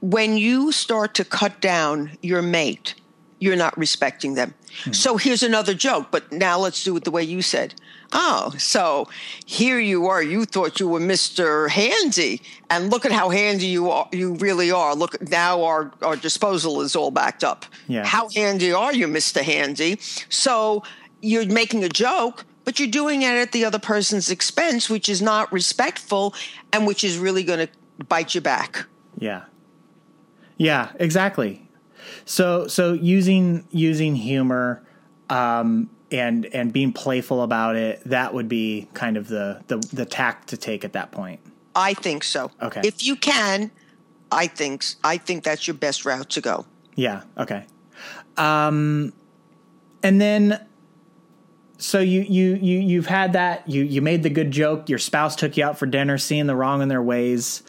When 0.00 0.36
you 0.36 0.72
start 0.72 1.14
to 1.14 1.24
cut 1.24 1.60
down 1.60 2.16
your 2.22 2.40
mate, 2.40 2.94
you're 3.38 3.56
not 3.56 3.76
respecting 3.76 4.34
them. 4.34 4.54
Hmm. 4.84 4.92
So 4.92 5.16
here's 5.16 5.42
another 5.42 5.74
joke, 5.74 6.08
but 6.10 6.30
now 6.32 6.58
let's 6.58 6.82
do 6.84 6.96
it 6.96 7.04
the 7.04 7.10
way 7.10 7.22
you 7.22 7.42
said. 7.42 7.74
Oh, 8.12 8.52
so 8.58 9.08
here 9.46 9.78
you 9.78 10.06
are. 10.06 10.22
You 10.22 10.44
thought 10.44 10.80
you 10.80 10.88
were 10.88 11.00
Mr. 11.00 11.68
Handy, 11.68 12.42
and 12.68 12.90
look 12.90 13.04
at 13.04 13.12
how 13.12 13.30
handy 13.30 13.66
you 13.66 13.90
are. 13.90 14.08
You 14.12 14.34
really 14.34 14.70
are. 14.70 14.94
Look 14.96 15.30
now, 15.30 15.62
our 15.62 15.92
our 16.02 16.16
disposal 16.16 16.80
is 16.80 16.96
all 16.96 17.10
backed 17.12 17.44
up. 17.44 17.66
Yeah. 17.86 18.04
How 18.04 18.28
handy 18.30 18.72
are 18.72 18.92
you, 18.92 19.06
Mr. 19.06 19.42
Handy? 19.42 19.98
So 20.28 20.82
you're 21.20 21.46
making 21.46 21.84
a 21.84 21.88
joke, 21.88 22.44
but 22.64 22.80
you're 22.80 22.90
doing 22.90 23.22
it 23.22 23.34
at 23.34 23.52
the 23.52 23.64
other 23.64 23.78
person's 23.78 24.30
expense, 24.30 24.90
which 24.90 25.08
is 25.08 25.22
not 25.22 25.52
respectful, 25.52 26.34
and 26.72 26.86
which 26.86 27.04
is 27.04 27.16
really 27.16 27.44
going 27.44 27.66
to 27.66 28.04
bite 28.08 28.34
you 28.34 28.40
back. 28.40 28.86
Yeah. 29.18 29.44
Yeah. 30.56 30.90
Exactly. 30.98 31.68
So 32.24 32.66
so 32.66 32.92
using 32.92 33.68
using 33.70 34.16
humor. 34.16 34.82
Um, 35.28 35.90
and 36.12 36.46
and 36.46 36.72
being 36.72 36.92
playful 36.92 37.42
about 37.42 37.76
it 37.76 38.02
that 38.04 38.34
would 38.34 38.48
be 38.48 38.88
kind 38.94 39.16
of 39.16 39.28
the 39.28 39.62
the 39.68 39.76
the 39.92 40.04
tact 40.04 40.48
to 40.48 40.56
take 40.56 40.84
at 40.84 40.92
that 40.92 41.12
point. 41.12 41.40
I 41.74 41.94
think 41.94 42.24
so. 42.24 42.50
Okay. 42.60 42.80
If 42.84 43.04
you 43.04 43.16
can 43.16 43.70
i 44.32 44.46
think 44.46 44.84
i 45.02 45.16
think 45.16 45.42
that's 45.42 45.66
your 45.66 45.74
best 45.74 46.04
route 46.04 46.30
to 46.30 46.40
go. 46.40 46.66
Yeah 46.94 47.22
okay. 47.38 47.64
Um 48.36 49.12
and 50.02 50.20
then 50.20 50.64
so 51.78 52.00
you 52.00 52.22
you 52.22 52.54
you 52.56 52.78
you've 52.78 53.06
had 53.06 53.32
that 53.32 53.68
you 53.68 53.82
you 53.82 54.02
made 54.02 54.22
the 54.22 54.30
good 54.30 54.50
joke 54.50 54.88
your 54.88 54.98
spouse 54.98 55.34
took 55.36 55.56
you 55.56 55.64
out 55.64 55.78
for 55.78 55.86
dinner 55.86 56.18
seeing 56.18 56.46
the 56.46 56.54
wrong 56.54 56.82
in 56.82 56.88
their 56.88 57.02
ways 57.02 57.62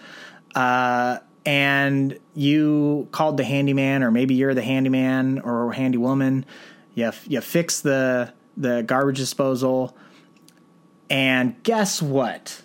uh 0.56 1.18
and 1.46 2.20
you 2.36 3.08
called 3.12 3.38
the 3.38 3.44
handyman 3.44 4.04
or 4.04 4.12
maybe 4.12 4.36
you're 4.36 4.54
the 4.54 4.62
handyman 4.62 5.40
or 5.40 5.72
handy 5.72 5.98
woman 5.98 6.46
you 6.94 7.12
you 7.28 7.42
fix 7.42 7.82
the 7.82 8.34
the 8.58 8.84
garbage 8.84 9.18
disposal, 9.18 9.96
and 11.10 11.62
guess 11.64 12.02
what? 12.02 12.62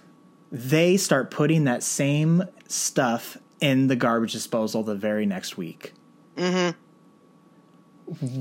They 0.50 0.96
start 0.96 1.30
putting 1.30 1.64
that 1.64 1.82
same 1.82 2.44
stuff 2.68 3.38
in 3.60 3.86
the 3.86 3.96
garbage 3.96 4.32
disposal 4.32 4.82
the 4.82 4.94
very 4.94 5.26
next 5.26 5.56
week. 5.56 5.92
Mm-hmm. 6.36 6.76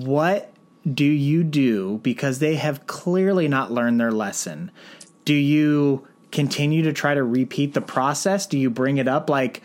What 0.06 0.54
do 0.92 1.06
you 1.06 1.44
do 1.44 2.00
because 2.04 2.40
they 2.40 2.56
have 2.56 2.86
clearly 2.86 3.48
not 3.48 3.72
learned 3.72 4.00
their 4.00 4.12
lesson? 4.12 4.72
Do 5.24 5.34
you 5.34 6.08
continue 6.32 6.84
to 6.84 6.94
try 6.94 7.14
to 7.14 7.24
repeat 7.24 7.74
the 7.74 7.82
process? 7.82 8.46
Do 8.46 8.60
you 8.60 8.70
bring 8.70 8.98
it 8.98 9.08
up 9.08 9.30
like 9.30 9.64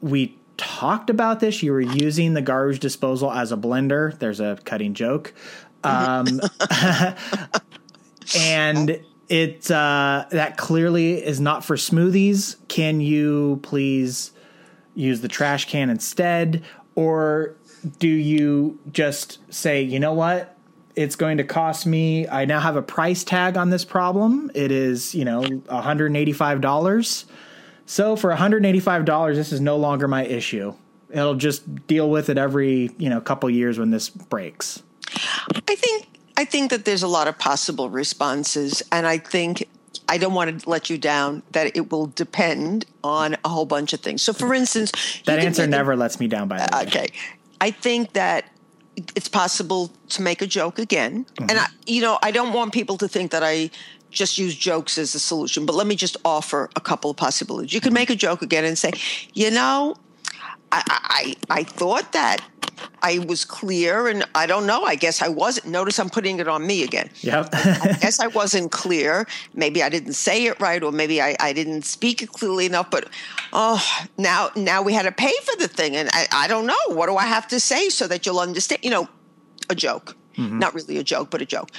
we 0.00 0.36
talked 0.56 1.10
about 1.10 1.40
this? 1.40 1.62
You 1.62 1.72
were 1.72 1.80
using 1.80 2.34
the 2.34 2.42
garbage 2.42 2.80
disposal 2.80 3.30
as 3.32 3.52
a 3.52 3.56
blender. 3.56 4.18
There's 4.18 4.40
a 4.40 4.58
cutting 4.64 4.94
joke. 4.94 5.34
Um, 5.84 6.40
and 8.36 9.00
it 9.28 9.70
uh, 9.70 10.26
that 10.30 10.56
clearly 10.56 11.24
is 11.24 11.40
not 11.40 11.64
for 11.64 11.76
smoothies. 11.76 12.56
Can 12.68 13.00
you 13.00 13.60
please 13.62 14.32
use 14.94 15.20
the 15.20 15.28
trash 15.28 15.68
can 15.68 15.90
instead, 15.90 16.64
or 16.94 17.56
do 17.98 18.08
you 18.08 18.78
just 18.92 19.38
say, 19.52 19.82
you 19.82 20.00
know 20.00 20.12
what? 20.12 20.56
It's 20.94 21.16
going 21.16 21.36
to 21.36 21.44
cost 21.44 21.86
me. 21.86 22.26
I 22.26 22.46
now 22.46 22.60
have 22.60 22.76
a 22.76 22.82
price 22.82 23.22
tag 23.22 23.56
on 23.56 23.70
this 23.70 23.84
problem. 23.84 24.50
It 24.54 24.72
is, 24.72 25.14
you 25.14 25.24
know, 25.26 25.42
$185. 25.42 27.24
So 27.86 28.16
for 28.16 28.34
$185, 28.34 29.34
this 29.34 29.52
is 29.52 29.60
no 29.60 29.76
longer 29.76 30.08
my 30.08 30.24
issue. 30.24 30.74
It'll 31.10 31.36
just 31.36 31.86
deal 31.86 32.10
with 32.10 32.28
it 32.28 32.36
every, 32.36 32.90
you 32.98 33.08
know, 33.08 33.20
couple 33.20 33.48
years 33.48 33.78
when 33.78 33.90
this 33.90 34.08
breaks. 34.08 34.82
I 35.68 35.76
think 35.76 36.06
I 36.36 36.44
think 36.44 36.70
that 36.70 36.84
there's 36.84 37.02
a 37.02 37.08
lot 37.08 37.28
of 37.28 37.38
possible 37.38 37.88
responses, 37.88 38.82
and 38.92 39.06
I 39.06 39.18
think 39.18 39.68
I 40.08 40.18
don't 40.18 40.34
want 40.34 40.60
to 40.60 40.68
let 40.68 40.90
you 40.90 40.98
down 40.98 41.42
that 41.52 41.76
it 41.76 41.90
will 41.90 42.06
depend 42.06 42.84
on 43.02 43.36
a 43.44 43.48
whole 43.48 43.64
bunch 43.64 43.92
of 43.92 44.00
things. 44.00 44.22
So, 44.22 44.32
for 44.32 44.52
instance, 44.52 44.92
that 45.24 45.38
answer 45.38 45.66
never 45.66 45.96
lets 45.96 46.20
me 46.20 46.26
down. 46.26 46.48
By 46.48 46.58
the 46.58 46.76
way, 46.76 46.82
okay, 46.86 47.06
I 47.60 47.70
think 47.70 48.12
that 48.12 48.46
it's 49.14 49.28
possible 49.28 49.90
to 50.10 50.22
make 50.22 50.42
a 50.42 50.46
joke 50.46 50.78
again, 50.78 51.24
mm-hmm. 51.24 51.50
and 51.50 51.58
I, 51.60 51.66
you 51.86 52.02
know, 52.02 52.18
I 52.22 52.32
don't 52.32 52.52
want 52.52 52.74
people 52.74 52.98
to 52.98 53.08
think 53.08 53.30
that 53.30 53.44
I 53.44 53.70
just 54.16 54.38
use 54.38 54.54
jokes 54.54 54.98
as 54.98 55.14
a 55.14 55.20
solution. 55.20 55.66
But 55.66 55.76
let 55.76 55.86
me 55.86 55.94
just 55.94 56.16
offer 56.24 56.70
a 56.74 56.80
couple 56.80 57.10
of 57.10 57.16
possibilities. 57.16 57.72
You 57.72 57.80
can 57.80 57.92
make 57.92 58.10
a 58.10 58.16
joke 58.16 58.42
again 58.42 58.64
and 58.64 58.76
say, 58.76 58.92
you 59.34 59.50
know, 59.50 59.96
I, 60.72 61.34
I, 61.48 61.60
I 61.60 61.62
thought 61.62 62.12
that 62.12 62.40
I 63.02 63.18
was 63.18 63.44
clear, 63.44 64.08
and 64.08 64.24
I 64.34 64.46
don't 64.46 64.66
know. 64.66 64.82
I 64.84 64.96
guess 64.96 65.22
I 65.22 65.28
wasn't. 65.28 65.68
Notice 65.68 65.98
I'm 65.98 66.10
putting 66.10 66.40
it 66.40 66.48
on 66.48 66.66
me 66.66 66.82
again. 66.82 67.08
Yep. 67.20 67.50
I 67.52 67.98
guess 68.00 68.18
I 68.18 68.26
wasn't 68.26 68.72
clear. 68.72 69.26
Maybe 69.54 69.82
I 69.82 69.88
didn't 69.88 70.14
say 70.14 70.46
it 70.46 70.60
right, 70.60 70.82
or 70.82 70.92
maybe 70.92 71.22
I, 71.22 71.36
I 71.38 71.52
didn't 71.52 71.82
speak 71.82 72.22
it 72.22 72.30
clearly 72.32 72.66
enough. 72.66 72.90
But 72.90 73.08
oh, 73.52 73.82
now 74.18 74.50
now 74.56 74.82
we 74.82 74.92
had 74.92 75.02
to 75.02 75.12
pay 75.12 75.32
for 75.44 75.56
the 75.56 75.68
thing, 75.68 75.96
and 75.96 76.08
I, 76.12 76.26
I 76.32 76.48
don't 76.48 76.66
know. 76.66 76.74
What 76.88 77.06
do 77.06 77.16
I 77.16 77.26
have 77.26 77.46
to 77.48 77.60
say 77.60 77.88
so 77.88 78.08
that 78.08 78.26
you'll 78.26 78.40
understand? 78.40 78.80
You 78.82 78.90
know, 78.90 79.08
a 79.70 79.74
joke. 79.74 80.16
Mm-hmm. 80.36 80.58
Not 80.58 80.74
really 80.74 80.98
a 80.98 81.04
joke, 81.04 81.30
but 81.30 81.40
a 81.42 81.46
joke. 81.46 81.70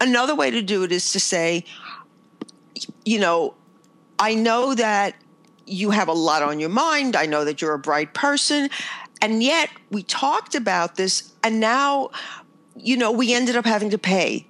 Another 0.00 0.34
way 0.34 0.50
to 0.50 0.62
do 0.62 0.82
it 0.82 0.92
is 0.92 1.12
to 1.12 1.20
say, 1.20 1.64
you 3.04 3.18
know, 3.18 3.54
I 4.18 4.34
know 4.34 4.74
that 4.74 5.14
you 5.66 5.90
have 5.90 6.08
a 6.08 6.12
lot 6.12 6.42
on 6.42 6.60
your 6.60 6.68
mind. 6.68 7.16
I 7.16 7.26
know 7.26 7.44
that 7.44 7.62
you're 7.62 7.74
a 7.74 7.78
bright 7.78 8.14
person. 8.14 8.68
And 9.20 9.42
yet 9.42 9.70
we 9.90 10.02
talked 10.02 10.54
about 10.54 10.96
this, 10.96 11.32
and 11.44 11.60
now, 11.60 12.10
you 12.76 12.96
know, 12.96 13.12
we 13.12 13.32
ended 13.32 13.54
up 13.54 13.64
having 13.64 13.90
to 13.90 13.98
pay 13.98 14.46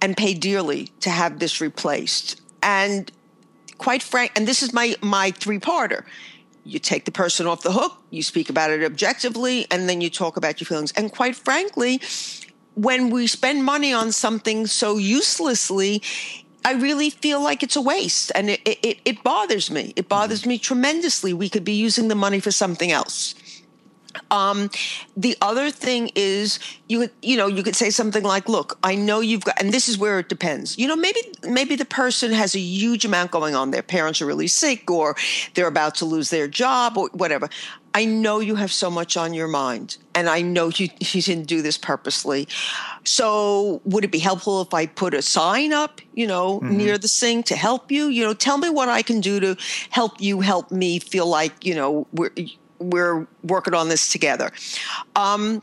and 0.00 0.16
pay 0.16 0.32
dearly 0.32 0.86
to 1.00 1.10
have 1.10 1.38
this 1.38 1.60
replaced. 1.60 2.40
And 2.62 3.12
quite 3.76 4.02
frank, 4.02 4.32
and 4.34 4.48
this 4.48 4.62
is 4.62 4.72
my 4.72 4.96
my 5.02 5.30
three 5.30 5.58
parter. 5.58 6.04
You 6.64 6.78
take 6.78 7.04
the 7.04 7.12
person 7.12 7.46
off 7.46 7.62
the 7.62 7.72
hook, 7.72 8.02
you 8.08 8.22
speak 8.22 8.48
about 8.48 8.70
it 8.70 8.82
objectively, 8.82 9.66
and 9.70 9.86
then 9.88 10.00
you 10.00 10.08
talk 10.08 10.38
about 10.38 10.58
your 10.58 10.66
feelings. 10.66 10.92
And 10.92 11.12
quite 11.12 11.36
frankly, 11.36 12.00
when 12.74 13.10
we 13.10 13.26
spend 13.26 13.64
money 13.64 13.92
on 13.92 14.12
something 14.12 14.66
so 14.66 14.96
uselessly, 14.96 16.02
I 16.64 16.72
really 16.72 17.10
feel 17.10 17.42
like 17.42 17.62
it's 17.62 17.76
a 17.76 17.82
waste 17.82 18.32
and 18.34 18.50
it, 18.50 18.60
it, 18.64 18.98
it 19.04 19.22
bothers 19.22 19.70
me. 19.70 19.92
It 19.96 20.08
bothers 20.08 20.40
mm-hmm. 20.40 20.50
me 20.50 20.58
tremendously. 20.58 21.32
We 21.32 21.48
could 21.48 21.64
be 21.64 21.74
using 21.74 22.08
the 22.08 22.14
money 22.14 22.40
for 22.40 22.50
something 22.50 22.90
else. 22.90 23.34
Um, 24.30 24.70
the 25.16 25.36
other 25.42 25.70
thing 25.70 26.10
is 26.14 26.58
you 26.88 27.08
you 27.20 27.36
know 27.36 27.46
you 27.46 27.62
could 27.62 27.76
say 27.76 27.90
something 27.90 28.22
like, 28.22 28.48
"Look, 28.48 28.78
I 28.82 28.94
know 28.94 29.20
you've 29.20 29.44
got," 29.44 29.60
and 29.60 29.72
this 29.72 29.88
is 29.88 29.98
where 29.98 30.20
it 30.20 30.28
depends. 30.28 30.78
You 30.78 30.86
know, 30.86 30.96
maybe 30.96 31.20
maybe 31.42 31.76
the 31.76 31.84
person 31.84 32.32
has 32.32 32.54
a 32.54 32.60
huge 32.60 33.04
amount 33.04 33.32
going 33.32 33.54
on. 33.54 33.70
Their 33.72 33.82
parents 33.82 34.22
are 34.22 34.26
really 34.26 34.46
sick, 34.46 34.90
or 34.90 35.16
they're 35.54 35.66
about 35.66 35.96
to 35.96 36.04
lose 36.04 36.30
their 36.30 36.48
job, 36.48 36.96
or 36.96 37.08
whatever. 37.12 37.48
I 37.94 38.04
know 38.04 38.40
you 38.40 38.56
have 38.56 38.72
so 38.72 38.90
much 38.90 39.16
on 39.16 39.34
your 39.34 39.46
mind, 39.46 39.98
and 40.16 40.28
I 40.28 40.42
know 40.42 40.68
you, 40.68 40.88
you 41.00 41.22
didn't 41.22 41.46
do 41.46 41.62
this 41.62 41.78
purposely. 41.78 42.48
So, 43.04 43.80
would 43.84 44.04
it 44.04 44.10
be 44.10 44.18
helpful 44.18 44.60
if 44.60 44.74
I 44.74 44.86
put 44.86 45.14
a 45.14 45.22
sign 45.22 45.72
up, 45.72 46.00
you 46.12 46.26
know, 46.26 46.60
mm-hmm. 46.60 46.76
near 46.76 46.98
the 46.98 47.08
sink 47.08 47.46
to 47.46 47.56
help 47.56 47.92
you? 47.92 48.08
You 48.08 48.24
know, 48.24 48.34
tell 48.34 48.58
me 48.58 48.68
what 48.68 48.88
I 48.88 49.02
can 49.02 49.20
do 49.20 49.38
to 49.40 49.56
help 49.90 50.20
you 50.20 50.40
help 50.40 50.72
me 50.72 50.98
feel 50.98 51.26
like, 51.26 51.64
you 51.64 51.74
know, 51.74 52.06
we're 52.12 52.32
we're 52.80 53.26
working 53.44 53.74
on 53.74 53.88
this 53.88 54.10
together. 54.10 54.50
Um, 55.14 55.62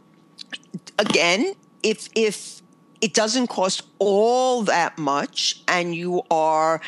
again, 0.97 1.53
if 1.83 2.07
if 2.15 2.61
it 3.01 3.13
doesn't 3.13 3.47
cost 3.47 3.83
all 3.99 4.63
that 4.63 4.97
much, 4.97 5.61
and 5.67 5.93
you 5.93 6.21
are 6.29 6.81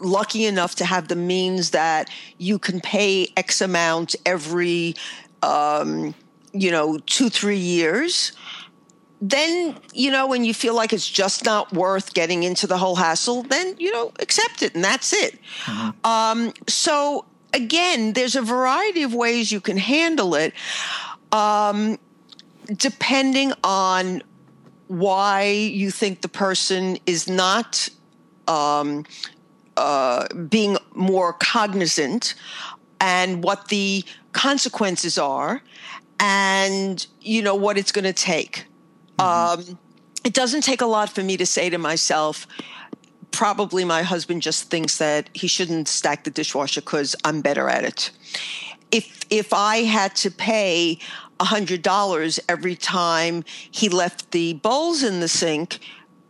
lucky 0.00 0.46
enough 0.46 0.74
to 0.76 0.84
have 0.84 1.08
the 1.08 1.16
means 1.16 1.70
that 1.70 2.10
you 2.38 2.58
can 2.58 2.80
pay 2.80 3.28
X 3.36 3.60
amount 3.60 4.14
every, 4.24 4.94
um, 5.42 6.14
you 6.52 6.70
know, 6.70 6.98
two 7.06 7.28
three 7.30 7.58
years 7.58 8.32
then 9.20 9.76
you 9.92 10.12
know 10.12 10.28
when 10.28 10.44
you 10.44 10.54
feel 10.54 10.74
like 10.74 10.92
it's 10.92 11.08
just 11.08 11.44
not 11.44 11.72
worth 11.72 12.14
getting 12.14 12.44
into 12.44 12.68
the 12.68 12.78
whole 12.78 12.94
hassle 12.94 13.42
then 13.42 13.74
you 13.76 13.90
know 13.90 14.12
accept 14.20 14.62
it 14.62 14.72
and 14.76 14.84
that's 14.84 15.12
it 15.12 15.36
mm-hmm. 15.64 16.06
um, 16.06 16.52
so 16.68 17.24
again, 17.52 18.12
there's 18.12 18.36
a 18.36 18.42
variety 18.42 19.02
of 19.02 19.14
ways 19.14 19.52
you 19.52 19.60
can 19.60 19.76
handle 19.76 20.34
it, 20.34 20.52
um, 21.32 21.98
depending 22.76 23.52
on 23.64 24.22
why 24.88 25.50
you 25.50 25.90
think 25.90 26.22
the 26.22 26.28
person 26.28 26.98
is 27.06 27.28
not 27.28 27.88
um, 28.46 29.04
uh, 29.78 30.26
being 30.34 30.76
more 30.94 31.32
cognizant 31.32 32.34
and 33.00 33.44
what 33.44 33.68
the 33.68 34.04
consequences 34.32 35.18
are 35.18 35.62
and 36.20 37.06
you 37.20 37.40
know 37.42 37.54
what 37.54 37.78
it's 37.78 37.92
going 37.92 38.04
to 38.04 38.12
take 38.12 38.66
mm-hmm. 39.18 39.70
um, 39.70 39.78
it 40.24 40.34
doesn't 40.34 40.62
take 40.62 40.80
a 40.80 40.86
lot 40.86 41.08
for 41.08 41.22
me 41.22 41.36
to 41.36 41.46
say 41.46 41.70
to 41.70 41.78
myself 41.78 42.46
probably 43.30 43.84
my 43.84 44.02
husband 44.02 44.42
just 44.42 44.70
thinks 44.70 44.98
that 44.98 45.30
he 45.32 45.46
shouldn't 45.46 45.88
stack 45.88 46.24
the 46.24 46.30
dishwasher 46.30 46.80
because 46.80 47.14
I'm 47.24 47.40
better 47.40 47.68
at 47.68 47.84
it. 47.84 48.10
If 48.90 49.20
if 49.30 49.52
I 49.52 49.78
had 49.78 50.16
to 50.16 50.30
pay 50.30 50.98
hundred 51.40 51.82
dollars 51.82 52.40
every 52.48 52.74
time 52.74 53.44
he 53.70 53.88
left 53.88 54.32
the 54.32 54.54
bowls 54.54 55.04
in 55.04 55.20
the 55.20 55.28
sink, 55.28 55.78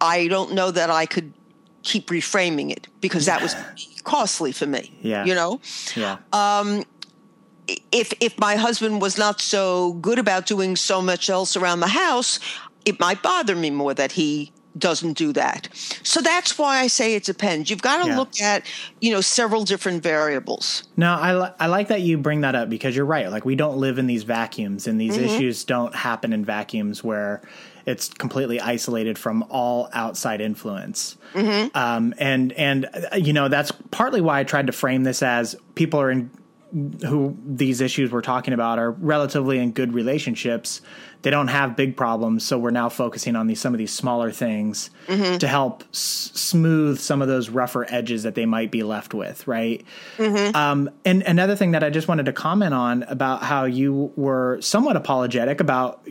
I 0.02 0.28
don't 0.28 0.52
know 0.52 0.70
that 0.70 0.90
I 0.90 1.06
could 1.06 1.32
keep 1.82 2.08
reframing 2.08 2.70
it 2.70 2.88
because 3.00 3.26
that 3.26 3.40
was 3.42 3.54
costly 4.04 4.52
for 4.52 4.66
me. 4.66 4.92
Yeah. 5.02 5.24
You 5.24 5.34
know? 5.34 5.60
Yeah. 5.96 6.18
Um, 6.32 6.84
if 7.92 8.12
if 8.20 8.38
my 8.38 8.56
husband 8.56 9.00
was 9.02 9.18
not 9.18 9.40
so 9.40 9.92
good 9.94 10.18
about 10.18 10.46
doing 10.46 10.76
so 10.76 11.02
much 11.02 11.28
else 11.28 11.56
around 11.56 11.80
the 11.80 11.88
house, 11.88 12.40
it 12.84 12.98
might 12.98 13.22
bother 13.22 13.54
me 13.54 13.70
more 13.70 13.92
that 13.94 14.12
he 14.12 14.52
doesn't 14.76 15.14
do 15.14 15.32
that. 15.32 15.68
So 16.04 16.20
that's 16.20 16.56
why 16.56 16.78
I 16.78 16.86
say 16.86 17.14
it 17.14 17.24
depends. 17.24 17.68
You've 17.68 17.82
got 17.82 18.02
to 18.04 18.10
Yeah. 18.10 18.16
look 18.16 18.40
at, 18.40 18.64
you 19.00 19.10
know, 19.10 19.20
several 19.20 19.64
different 19.64 20.02
variables. 20.04 20.84
No, 20.96 21.14
I, 21.14 21.34
li- 21.34 21.50
I 21.58 21.66
like 21.66 21.88
that 21.88 22.02
you 22.02 22.16
bring 22.16 22.42
that 22.42 22.54
up 22.54 22.68
because 22.70 22.94
you're 22.94 23.04
right. 23.04 23.28
Like, 23.28 23.44
we 23.44 23.56
don't 23.56 23.78
live 23.78 23.98
in 23.98 24.06
these 24.06 24.22
vacuums, 24.22 24.86
and 24.86 25.00
these 25.00 25.16
issues 25.16 25.64
don't 25.64 25.94
happen 25.96 26.32
in 26.32 26.44
vacuums 26.44 27.02
where 27.02 27.42
it's 27.88 28.08
completely 28.08 28.60
isolated 28.60 29.18
from 29.18 29.42
all 29.50 29.88
outside 29.92 30.40
influence. 30.40 31.16
Um, 31.74 32.14
and, 32.18 32.52
and, 32.52 32.86
uh, 33.12 33.16
you 33.16 33.32
know, 33.32 33.48
that's 33.48 33.72
partly 33.90 34.20
why 34.20 34.40
I 34.40 34.44
tried 34.44 34.66
to 34.66 34.72
frame 34.72 35.04
this 35.04 35.22
as 35.22 35.56
people 35.74 36.00
are 36.00 36.10
in 36.10 36.30
who 37.06 37.34
these 37.46 37.80
issues 37.80 38.12
we're 38.12 38.20
talking 38.20 38.52
about 38.52 38.78
are 38.78 38.90
relatively 38.90 39.58
in 39.58 39.72
good 39.72 39.94
relationships. 39.94 40.82
They 41.22 41.30
don't 41.30 41.48
have 41.48 41.76
big 41.76 41.96
problems, 41.96 42.44
so 42.46 42.58
we're 42.58 42.72
now 42.72 42.90
focusing 42.90 43.36
on 43.36 43.46
these 43.46 43.58
some 43.58 43.72
of 43.72 43.78
these 43.78 43.90
smaller 43.92 44.30
things 44.30 44.90
to 45.38 45.48
help 45.48 45.82
s- 45.94 46.30
smooth 46.34 47.00
some 47.00 47.22
of 47.22 47.28
those 47.28 47.48
rougher 47.48 47.86
edges 47.88 48.22
that 48.24 48.34
they 48.34 48.44
might 48.44 48.70
be 48.70 48.82
left 48.82 49.14
with, 49.14 49.48
right? 49.48 49.82
Um, 50.54 50.90
and 51.06 51.22
another 51.22 51.56
thing 51.56 51.70
that 51.70 51.82
I 51.82 51.88
just 51.88 52.06
wanted 52.06 52.26
to 52.26 52.34
comment 52.34 52.74
on 52.74 53.02
about 53.04 53.42
how 53.42 53.64
you 53.64 54.12
were 54.16 54.58
somewhat 54.60 54.96
apologetic 54.96 55.60
about 55.60 56.06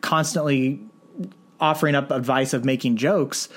constantly 0.00 0.80
offering 1.64 1.94
up 1.94 2.10
advice 2.10 2.52
of 2.52 2.64
making 2.64 2.96
jokes. 2.96 3.48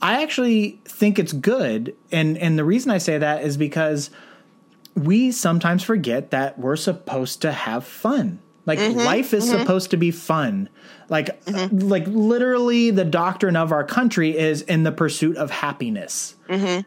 I 0.00 0.22
actually 0.22 0.78
think 0.84 1.18
it's 1.18 1.32
good, 1.32 1.94
and 2.12 2.38
and 2.38 2.58
the 2.58 2.64
reason 2.64 2.90
I 2.90 2.98
say 2.98 3.18
that 3.18 3.42
is 3.42 3.56
because 3.56 4.10
we 4.94 5.32
sometimes 5.32 5.82
forget 5.82 6.30
that 6.30 6.58
we're 6.58 6.76
supposed 6.76 7.42
to 7.42 7.52
have 7.52 7.84
fun. 7.84 8.38
Like 8.66 8.78
mm-hmm. 8.78 8.98
life 8.98 9.32
is 9.32 9.48
mm-hmm. 9.48 9.60
supposed 9.60 9.90
to 9.92 9.96
be 9.96 10.10
fun. 10.10 10.68
Like 11.08 11.44
mm-hmm. 11.44 11.88
like 11.88 12.06
literally 12.08 12.90
the 12.90 13.04
doctrine 13.04 13.56
of 13.56 13.72
our 13.72 13.84
country 13.84 14.36
is 14.36 14.62
in 14.62 14.82
the 14.82 14.92
pursuit 14.92 15.36
of 15.36 15.50
happiness. 15.50 16.34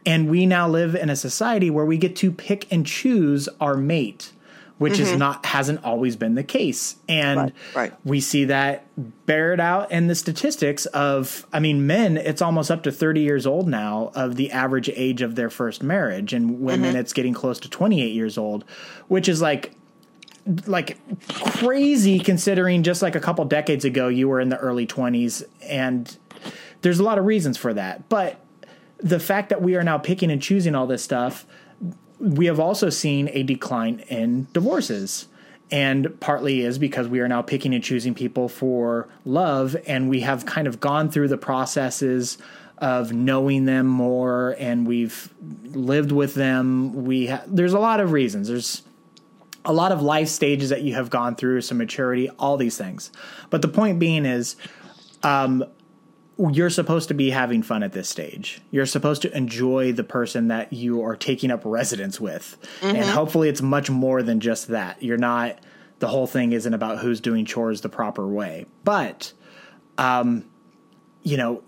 And 0.06 0.30
we 0.30 0.46
now 0.46 0.68
live 0.68 0.94
in 0.96 1.10
a 1.10 1.16
society 1.16 1.70
where 1.70 1.86
we 1.86 1.98
get 1.98 2.16
to 2.18 2.32
pick 2.32 2.72
and 2.72 2.86
choose 2.86 3.48
our 3.62 3.76
mate, 3.78 4.34
which 4.80 4.98
is 4.98 5.10
mm-hmm. 5.10 5.20
not 5.20 5.46
hasn't 5.46 5.84
always 5.84 6.16
been 6.16 6.34
the 6.36 6.44
case. 6.44 6.96
And 7.08 7.40
Right, 7.40 7.54
right. 7.76 7.94
we 8.04 8.22
see 8.22 8.46
that 8.46 8.86
bared 9.26 9.60
out 9.60 9.92
in 9.92 10.08
the 10.08 10.16
statistics 10.16 10.86
of 10.88 11.46
i 11.54 11.60
mean 11.60 11.88
men 11.88 12.18
it's 12.18 12.42
almost 12.42 12.70
up 12.70 12.84
to 12.84 12.92
30 12.92 13.22
years 13.22 13.48
old 13.48 13.68
now 13.68 14.12
of 14.14 14.36
the 14.36 14.52
average 14.52 14.90
age 14.90 15.22
of 15.22 15.36
their 15.36 15.50
first 15.50 15.82
marriage 15.82 16.34
and 16.34 16.60
women 16.60 16.90
mm-hmm. 16.90 17.00
it's 17.00 17.14
getting 17.14 17.34
close 17.34 17.60
to 17.60 17.70
28 17.70 18.14
years 18.14 18.38
old 18.38 18.66
which 19.08 19.30
is 19.30 19.42
like 19.42 19.74
like 20.66 20.98
crazy 21.30 22.20
considering 22.20 22.84
just 22.84 23.02
like 23.02 23.16
a 23.16 23.20
couple 23.20 23.46
decades 23.46 23.86
ago 23.86 24.10
you 24.10 24.28
were 24.28 24.42
in 24.42 24.50
the 24.50 24.58
early 24.58 24.86
20s 24.86 25.44
and 25.64 26.18
there's 26.82 27.00
a 27.00 27.04
lot 27.04 27.18
of 27.18 27.26
reasons 27.26 27.58
for 27.58 27.74
that 27.74 28.10
but 28.10 28.40
the 28.98 29.20
fact 29.20 29.50
that 29.50 29.62
we 29.62 29.76
are 29.76 29.84
now 29.84 29.98
picking 29.98 30.30
and 30.30 30.42
choosing 30.42 30.76
all 30.76 30.88
this 30.88 31.04
stuff 31.04 31.46
we 32.20 32.46
have 32.48 32.60
also 32.60 32.90
seen 32.90 33.30
a 33.34 33.44
decline 33.44 34.00
in 34.08 34.48
divorces. 34.54 35.28
And 35.72 36.20
partly 36.20 36.62
is 36.62 36.80
because 36.80 37.08
we 37.08 37.20
are 37.20 37.28
now 37.28 37.44
picking 37.44 37.76
and 37.76 37.84
choosing 37.84 38.16
people 38.16 38.50
for 38.50 39.08
love, 39.24 39.76
and 39.86 40.10
we 40.10 40.22
have 40.22 40.48
kind 40.48 40.68
of 40.68 40.80
gone 40.80 41.12
through 41.12 41.28
the 41.28 41.38
processes 41.38 42.40
of 42.80 43.14
knowing 43.14 43.66
them 43.66 43.86
more, 43.86 44.56
and 44.58 44.88
we've 44.88 45.32
lived 45.66 46.12
with 46.12 46.34
them. 46.34 47.06
We 47.06 47.28
ha- 47.28 47.44
there's 47.46 47.74
a 47.74 47.80
lot 47.80 48.00
of 48.00 48.14
reasons. 48.14 48.48
There's 48.48 48.82
a 49.64 49.74
lot 49.74 49.92
of 49.92 50.02
life 50.02 50.30
stages 50.30 50.70
that 50.70 50.82
you 50.82 50.96
have 50.96 51.12
gone 51.12 51.36
through, 51.36 51.62
some 51.62 51.78
maturity, 51.78 52.30
all 52.40 52.58
these 52.58 52.78
things. 52.78 53.12
But 53.52 53.62
the 53.62 53.68
point 53.68 54.00
being 54.00 54.26
is, 54.26 54.56
um, 55.22 55.64
you're 56.40 56.70
supposed 56.70 57.10
to 57.10 57.14
be 57.14 57.32
having 57.32 57.62
fun 57.62 57.84
at 57.84 57.92
this 57.92 58.08
stage. 58.08 58.62
You're 58.72 58.86
supposed 58.86 59.22
to 59.24 59.38
enjoy 59.38 59.92
the 59.92 60.06
person 60.06 60.48
that 60.48 60.72
you 60.72 61.04
are 61.04 61.18
taking 61.18 61.52
up 61.52 61.62
residence 61.66 62.20
with. 62.20 62.58
And 62.82 62.98
hopefully 63.06 63.50
it's 63.50 63.62
much 63.62 63.90
more 63.90 64.24
than 64.24 64.40
just 64.40 64.70
that. 64.70 65.04
You're 65.04 65.18
not 65.18 65.60
the 66.00 66.08
whole 66.08 66.28
thing 66.28 66.54
isn't 66.54 66.74
about 66.74 67.00
who's 67.00 67.20
doing 67.20 67.44
chores 67.44 67.82
the 67.82 67.90
proper 67.90 68.26
way. 68.26 68.66
But 68.86 69.34
um 69.98 70.46
you 71.22 71.36
know, 71.36 71.62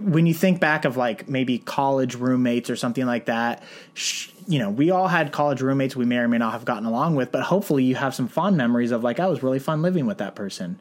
when 0.00 0.26
you 0.26 0.34
think 0.34 0.58
back 0.58 0.84
of 0.84 0.96
like 0.96 1.28
maybe 1.28 1.60
college 1.60 2.16
roommates 2.16 2.68
or 2.68 2.74
something 2.74 3.06
like 3.06 3.26
that, 3.26 3.62
sh- 3.94 4.30
you 4.48 4.58
know, 4.58 4.70
we 4.70 4.90
all 4.90 5.06
had 5.06 5.30
college 5.30 5.60
roommates 5.62 5.94
we 5.94 6.04
may 6.04 6.16
or 6.16 6.26
may 6.26 6.38
not 6.38 6.50
have 6.52 6.64
gotten 6.64 6.84
along 6.84 7.14
with, 7.14 7.30
but 7.30 7.44
hopefully 7.44 7.84
you 7.84 7.94
have 7.94 8.12
some 8.12 8.26
fond 8.26 8.56
memories 8.56 8.90
of 8.90 9.04
like, 9.04 9.20
I 9.20 9.28
was 9.28 9.40
really 9.40 9.60
fun 9.60 9.82
living 9.82 10.06
with 10.06 10.18
that 10.18 10.34
person 10.34 10.80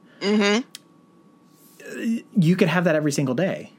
you 1.95 2.56
could 2.56 2.67
have 2.67 2.84
that 2.86 2.95
every 2.95 3.12
single 3.12 3.36
day. 3.36 3.71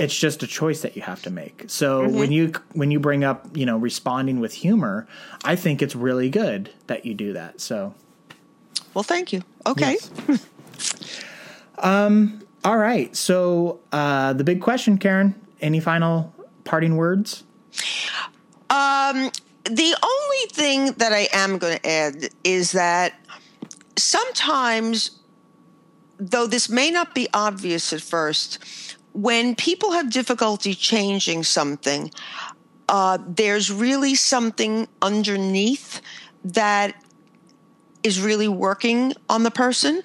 It's 0.00 0.16
just 0.16 0.42
a 0.44 0.46
choice 0.46 0.82
that 0.82 0.94
you 0.94 1.02
have 1.02 1.22
to 1.22 1.30
make. 1.30 1.64
So 1.66 2.08
when 2.08 2.30
you 2.30 2.52
when 2.72 2.90
you 2.92 3.00
bring 3.00 3.24
up 3.24 3.56
you 3.56 3.66
know 3.66 3.76
responding 3.76 4.38
with 4.38 4.52
humor, 4.54 5.08
I 5.44 5.56
think 5.56 5.82
it's 5.82 5.96
really 5.96 6.30
good 6.30 6.70
that 6.86 7.04
you 7.04 7.14
do 7.14 7.32
that. 7.32 7.60
So 7.60 7.94
Well, 8.94 9.02
thank 9.02 9.32
you. 9.32 9.42
Okay. 9.66 9.98
Yes. 10.28 10.46
all 12.64 12.78
right. 12.78 13.14
So 13.16 13.80
uh, 13.92 14.32
the 14.32 14.44
big 14.44 14.60
question, 14.60 14.98
Karen. 14.98 15.34
Any 15.60 15.80
final 15.80 16.34
parting 16.64 16.96
words? 16.96 17.44
Um, 18.68 19.30
the 19.64 19.96
only 20.02 20.46
thing 20.52 20.92
that 20.98 21.12
I 21.12 21.28
am 21.32 21.58
going 21.58 21.78
to 21.78 21.88
add 21.88 22.28
is 22.44 22.72
that 22.72 23.14
sometimes, 23.96 25.12
though 26.18 26.46
this 26.46 26.68
may 26.68 26.90
not 26.90 27.14
be 27.14 27.28
obvious 27.34 27.92
at 27.92 28.00
first, 28.00 28.58
when 29.12 29.54
people 29.54 29.92
have 29.92 30.10
difficulty 30.10 30.74
changing 30.74 31.42
something, 31.44 32.10
uh, 32.88 33.18
there's 33.26 33.72
really 33.72 34.14
something 34.14 34.86
underneath 35.02 36.00
that 36.44 36.94
is 38.02 38.20
really 38.20 38.46
working 38.48 39.12
on 39.28 39.42
the 39.42 39.50
person. 39.50 40.02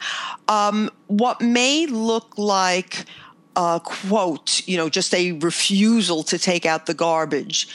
Um, 0.47 0.89
what 1.07 1.39
may 1.41 1.85
look 1.85 2.37
like 2.37 3.05
a 3.55 3.81
quote, 3.83 4.65
you 4.67 4.77
know, 4.77 4.89
just 4.89 5.13
a 5.13 5.33
refusal 5.33 6.23
to 6.23 6.39
take 6.39 6.65
out 6.65 6.85
the 6.85 6.93
garbage, 6.93 7.67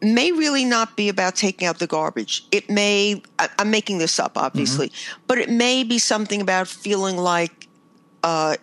may 0.00 0.30
really 0.32 0.64
not 0.64 0.96
be 0.96 1.08
about 1.08 1.34
taking 1.34 1.66
out 1.66 1.80
the 1.80 1.88
garbage. 1.88 2.46
It 2.52 2.70
may, 2.70 3.20
I- 3.38 3.48
I'm 3.58 3.70
making 3.70 3.98
this 3.98 4.18
up, 4.20 4.38
obviously, 4.38 4.92
but 5.26 5.38
it 5.38 5.50
may 5.50 5.82
be 5.82 5.98
something 5.98 6.40
about 6.40 6.68
feeling 6.68 7.16
like 7.16 7.68
uh, 8.24 8.56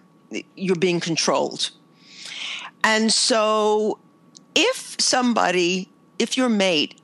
you're 0.56 0.76
being 0.76 1.00
controlled. 1.00 1.69
And 2.84 3.13
so, 3.13 4.00
if 4.56 4.97
somebody, 5.00 5.88
if 6.19 6.36
your 6.36 6.50
mate 6.50 7.00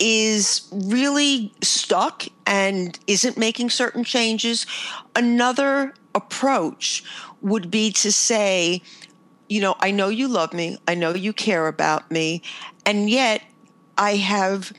is 0.00 0.66
really 0.72 1.52
stuck 1.62 2.24
and 2.46 2.98
isn't 3.06 3.36
making 3.36 3.70
certain 3.70 4.02
changes, 4.02 4.66
another 5.14 5.94
approach 6.14 7.04
would 7.42 7.70
be 7.70 7.92
to 7.92 8.10
say, 8.10 8.82
you 9.48 9.60
know, 9.60 9.76
I 9.78 9.90
know 9.90 10.08
you 10.08 10.28
love 10.28 10.52
me, 10.52 10.78
I 10.88 10.94
know 10.94 11.14
you 11.14 11.32
care 11.32 11.68
about 11.68 12.10
me, 12.10 12.42
and 12.86 13.10
yet 13.10 13.42
I 13.98 14.16
have 14.16 14.72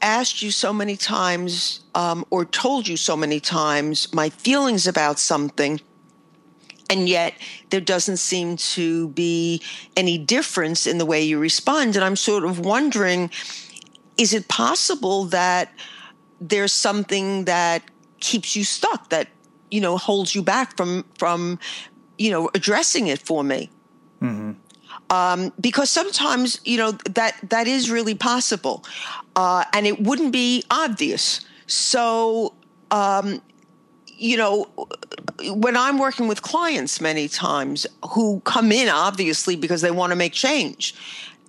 asked 0.00 0.42
you 0.42 0.50
so 0.50 0.72
many 0.72 0.96
times 0.96 1.80
um, 1.94 2.24
or 2.30 2.44
told 2.44 2.86
you 2.88 2.96
so 2.96 3.16
many 3.16 3.40
times 3.40 4.12
my 4.14 4.30
feelings 4.30 4.86
about 4.86 5.18
something 5.18 5.80
and 6.92 7.08
yet 7.08 7.32
there 7.70 7.80
doesn't 7.80 8.18
seem 8.18 8.56
to 8.56 9.08
be 9.08 9.62
any 9.96 10.18
difference 10.18 10.86
in 10.86 10.98
the 10.98 11.06
way 11.06 11.22
you 11.22 11.38
respond. 11.38 11.96
And 11.96 12.04
i'm 12.04 12.16
sort 12.16 12.44
of 12.44 12.60
wondering 12.60 13.30
is 14.18 14.34
it 14.34 14.46
possible 14.48 15.24
that 15.24 15.72
there's 16.38 16.72
something 16.72 17.46
that 17.46 17.82
keeps 18.20 18.54
you 18.54 18.62
stuck 18.62 19.08
that 19.08 19.28
you 19.70 19.80
know 19.80 19.96
holds 19.96 20.34
you 20.34 20.42
back 20.42 20.76
from 20.76 21.04
from 21.18 21.58
you 22.18 22.30
know 22.30 22.50
addressing 22.54 23.06
it 23.06 23.20
for 23.20 23.42
me? 23.42 23.70
Um, 25.10 25.52
because 25.60 25.88
sometimes 25.90 26.60
you 26.64 26.76
know 26.76 26.92
that 27.18 27.34
that 27.48 27.66
is 27.66 27.90
really 27.90 28.14
possible 28.14 28.84
uh, 29.34 29.64
and 29.72 29.86
it 29.86 30.00
wouldn't 30.00 30.32
be 30.32 30.62
obvious. 30.70 31.40
So 31.66 32.54
um, 32.90 33.40
you 34.22 34.36
know 34.36 34.64
when 35.54 35.76
i'm 35.76 35.98
working 35.98 36.28
with 36.28 36.42
clients 36.42 37.00
many 37.00 37.26
times 37.28 37.86
who 38.10 38.40
come 38.40 38.70
in 38.70 38.88
obviously 38.88 39.56
because 39.56 39.80
they 39.80 39.90
want 39.90 40.10
to 40.10 40.16
make 40.16 40.32
change 40.32 40.94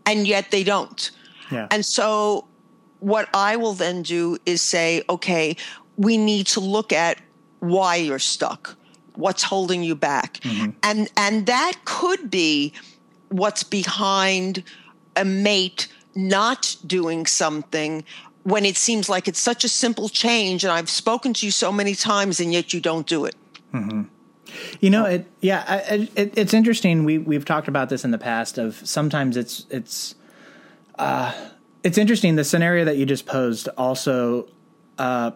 and 0.06 0.28
yet 0.28 0.52
they 0.52 0.64
don't. 0.64 1.12
Yeah. 1.52 1.68
And 1.72 1.86
so 1.86 2.46
what 3.00 3.30
I 3.34 3.56
will 3.56 3.74
then 3.74 4.02
do 4.02 4.38
is 4.46 4.62
say, 4.62 5.04
okay, 5.10 5.56
we 5.98 6.18
need 6.18 6.48
to 6.48 6.60
look 6.60 6.92
at 6.92 7.20
why 7.60 7.96
you're 7.96 8.20
stuck. 8.20 8.76
What's 9.16 9.44
holding 9.44 9.84
you 9.84 9.96
back? 9.96 10.40
Mm-hmm. 10.40 10.72
And 10.82 11.10
and 11.18 11.46
that 11.46 11.74
could 11.86 12.32
be 12.32 12.74
what's 13.30 13.64
behind 13.64 14.64
a 15.16 15.24
mate 15.24 15.88
not 16.16 16.76
doing 16.86 17.26
something 17.26 18.04
when 18.44 18.66
it 18.66 18.78
seems 18.78 19.10
like 19.10 19.28
it's 19.28 19.40
such 19.40 19.64
a 19.64 19.70
simple 19.70 20.10
change 20.10 20.64
and 20.64 20.72
I've 20.72 20.90
spoken 20.90 21.34
to 21.36 21.46
you 21.46 21.52
so 21.52 21.72
many 21.72 21.96
times 21.96 22.40
and 22.40 22.54
yet 22.54 22.74
you 22.74 22.82
don't 22.82 23.08
do 23.08 23.26
it. 23.26 23.36
You 24.82 24.90
know, 24.90 25.06
it. 25.06 25.26
Yeah, 25.42 25.64
I, 25.68 26.10
it, 26.16 26.38
it's 26.38 26.54
interesting. 26.54 27.06
We 27.06 27.18
we've 27.18 27.46
talked 27.46 27.68
about 27.68 27.90
this 27.90 28.06
in 28.06 28.12
the 28.12 28.18
past. 28.20 28.58
Of 28.58 28.76
sometimes 28.88 29.36
it's 29.36 29.66
it's 29.70 30.14
uh, 31.00 31.34
it's 31.84 31.98
interesting. 31.98 32.36
The 32.36 32.44
scenario 32.44 32.86
that 32.86 32.98
you 32.98 33.06
just 33.06 33.26
posed 33.26 33.68
also 33.78 34.48
uh, 35.00 35.32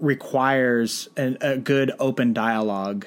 requires 0.00 1.08
an, 1.16 1.36
a 1.40 1.58
good 1.58 1.92
open 1.98 2.32
dialogue 2.32 3.06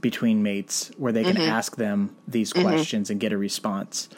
between 0.00 0.42
mates, 0.42 0.90
where 0.96 1.12
they 1.12 1.24
can 1.24 1.36
ask 1.40 1.76
them 1.76 2.14
these 2.28 2.52
questions 2.52 3.10
and 3.10 3.20
get 3.20 3.32
a 3.32 3.38
response. 3.38 4.08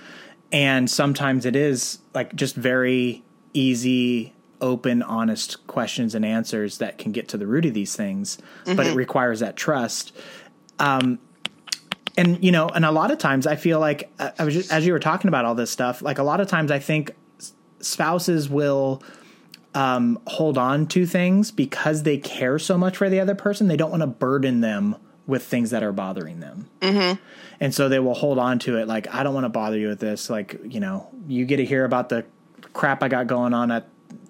And 0.52 0.90
sometimes 0.90 1.44
it 1.44 1.56
is 1.56 1.98
like 2.14 2.34
just 2.34 2.54
very 2.54 3.22
easy, 3.52 4.34
open, 4.60 5.02
honest 5.02 5.66
questions 5.66 6.14
and 6.14 6.24
answers 6.24 6.78
that 6.78 6.98
can 6.98 7.12
get 7.12 7.28
to 7.28 7.36
the 7.36 7.46
root 7.46 7.66
of 7.66 7.74
these 7.74 7.94
things. 7.96 8.38
But 8.64 8.86
it 8.86 8.94
requires 8.94 9.40
that 9.40 9.56
trust 9.56 10.12
and 12.18 12.42
you 12.42 12.50
know, 12.50 12.68
and 12.68 12.84
a 12.84 12.90
lot 12.90 13.12
of 13.12 13.18
times 13.18 13.46
I 13.46 13.54
feel 13.54 13.78
like 13.78 14.10
uh, 14.18 14.32
I 14.38 14.44
was 14.44 14.52
just, 14.52 14.72
as 14.72 14.84
you 14.84 14.92
were 14.92 14.98
talking 14.98 15.28
about 15.28 15.44
all 15.44 15.54
this 15.54 15.70
stuff, 15.70 16.02
like 16.02 16.18
a 16.18 16.24
lot 16.24 16.40
of 16.40 16.48
times 16.48 16.72
I 16.72 16.80
think 16.80 17.12
spouses 17.78 18.50
will 18.50 19.04
um, 19.72 20.18
hold 20.26 20.58
on 20.58 20.88
to 20.88 21.06
things 21.06 21.52
because 21.52 22.02
they 22.02 22.18
care 22.18 22.58
so 22.58 22.76
much 22.76 22.96
for 22.96 23.08
the 23.08 23.20
other 23.20 23.36
person. 23.36 23.68
They 23.68 23.76
don't 23.76 23.90
want 23.90 24.02
to 24.02 24.08
burden 24.08 24.60
them 24.60 24.96
with 25.28 25.44
things 25.44 25.70
that 25.70 25.84
are 25.84 25.92
bothering 25.92 26.40
them. 26.40 26.68
Mm-hmm. 26.80 27.22
And 27.60 27.72
so 27.72 27.88
they 27.88 28.00
will 28.00 28.14
hold 28.14 28.38
on 28.40 28.58
to 28.60 28.78
it. 28.78 28.88
Like, 28.88 29.14
I 29.14 29.22
don't 29.22 29.34
want 29.34 29.44
to 29.44 29.50
bother 29.50 29.78
you 29.78 29.88
with 29.88 30.00
this. 30.00 30.28
Like, 30.28 30.58
you 30.64 30.80
know, 30.80 31.08
you 31.28 31.44
get 31.44 31.58
to 31.58 31.64
hear 31.64 31.84
about 31.84 32.08
the 32.08 32.24
crap 32.72 33.00
I 33.04 33.08
got 33.08 33.28
going 33.28 33.54
on 33.54 33.70
at 33.70 33.86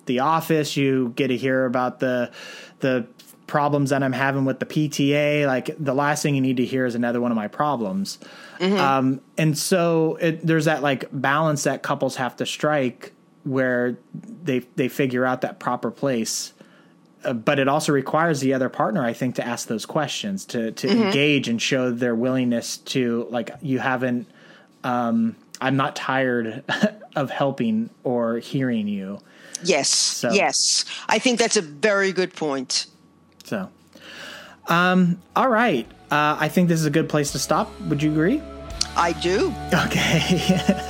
the 0.08 0.20
office. 0.20 0.76
You 0.76 1.12
get 1.14 1.28
to 1.28 1.36
hear 1.36 1.64
about 1.64 2.00
the, 2.00 2.32
the, 2.80 3.06
problems 3.48 3.90
that 3.90 4.02
I'm 4.02 4.12
having 4.12 4.44
with 4.44 4.60
the 4.60 4.66
PTA. 4.66 5.46
Like 5.46 5.70
the 5.78 5.94
last 5.94 6.22
thing 6.22 6.36
you 6.36 6.40
need 6.40 6.58
to 6.58 6.64
hear 6.64 6.86
is 6.86 6.94
another 6.94 7.20
one 7.20 7.32
of 7.32 7.36
my 7.36 7.48
problems. 7.48 8.18
Um, 8.60 9.20
and 9.36 9.58
so 9.58 10.16
it, 10.20 10.46
there's 10.46 10.66
that 10.66 10.82
like 10.82 11.06
balance 11.10 11.64
that 11.64 11.82
couples 11.82 12.16
have 12.16 12.36
to 12.36 12.46
strike 12.46 13.12
where 13.44 13.98
they 14.44 14.60
they 14.76 14.88
figure 14.88 15.24
out 15.24 15.40
that 15.40 15.58
proper 15.58 15.90
place. 15.90 16.52
Uh, 17.24 17.32
but 17.32 17.58
it 17.58 17.66
also 17.66 17.92
requires 17.92 18.40
the 18.40 18.54
other 18.54 18.68
partner, 18.68 19.04
I 19.04 19.12
think, 19.12 19.34
to 19.36 19.46
ask 19.46 19.66
those 19.66 19.86
questions, 19.86 20.44
to 20.46 20.70
to 20.72 20.88
engage 20.88 21.48
and 21.48 21.60
show 21.60 21.90
their 21.90 22.14
willingness 22.14 22.76
to 22.78 23.26
like 23.30 23.50
you 23.62 23.80
haven't. 23.80 24.28
Um, 24.84 25.34
I'm 25.60 25.76
not 25.76 25.96
tired 25.96 26.62
of 27.16 27.30
helping 27.30 27.90
or 28.04 28.38
hearing 28.38 28.86
you. 28.86 29.18
Yes. 29.62 30.24
Yes. 30.30 30.84
I 31.08 31.18
think 31.18 31.38
that's 31.38 31.56
a 31.56 31.62
very 31.62 32.12
good 32.12 32.34
point. 32.34 32.86
So, 33.44 33.68
um, 34.66 35.20
all 35.34 35.48
right. 35.48 35.86
Uh, 36.10 36.36
I 36.38 36.48
think 36.48 36.68
this 36.68 36.80
is 36.80 36.86
a 36.86 36.90
good 36.90 37.08
place 37.08 37.32
to 37.32 37.38
stop. 37.38 37.70
Would 37.82 38.02
you 38.02 38.10
agree? 38.10 38.42
I 38.96 39.12
do. 39.12 39.54
Okay. 39.72 40.60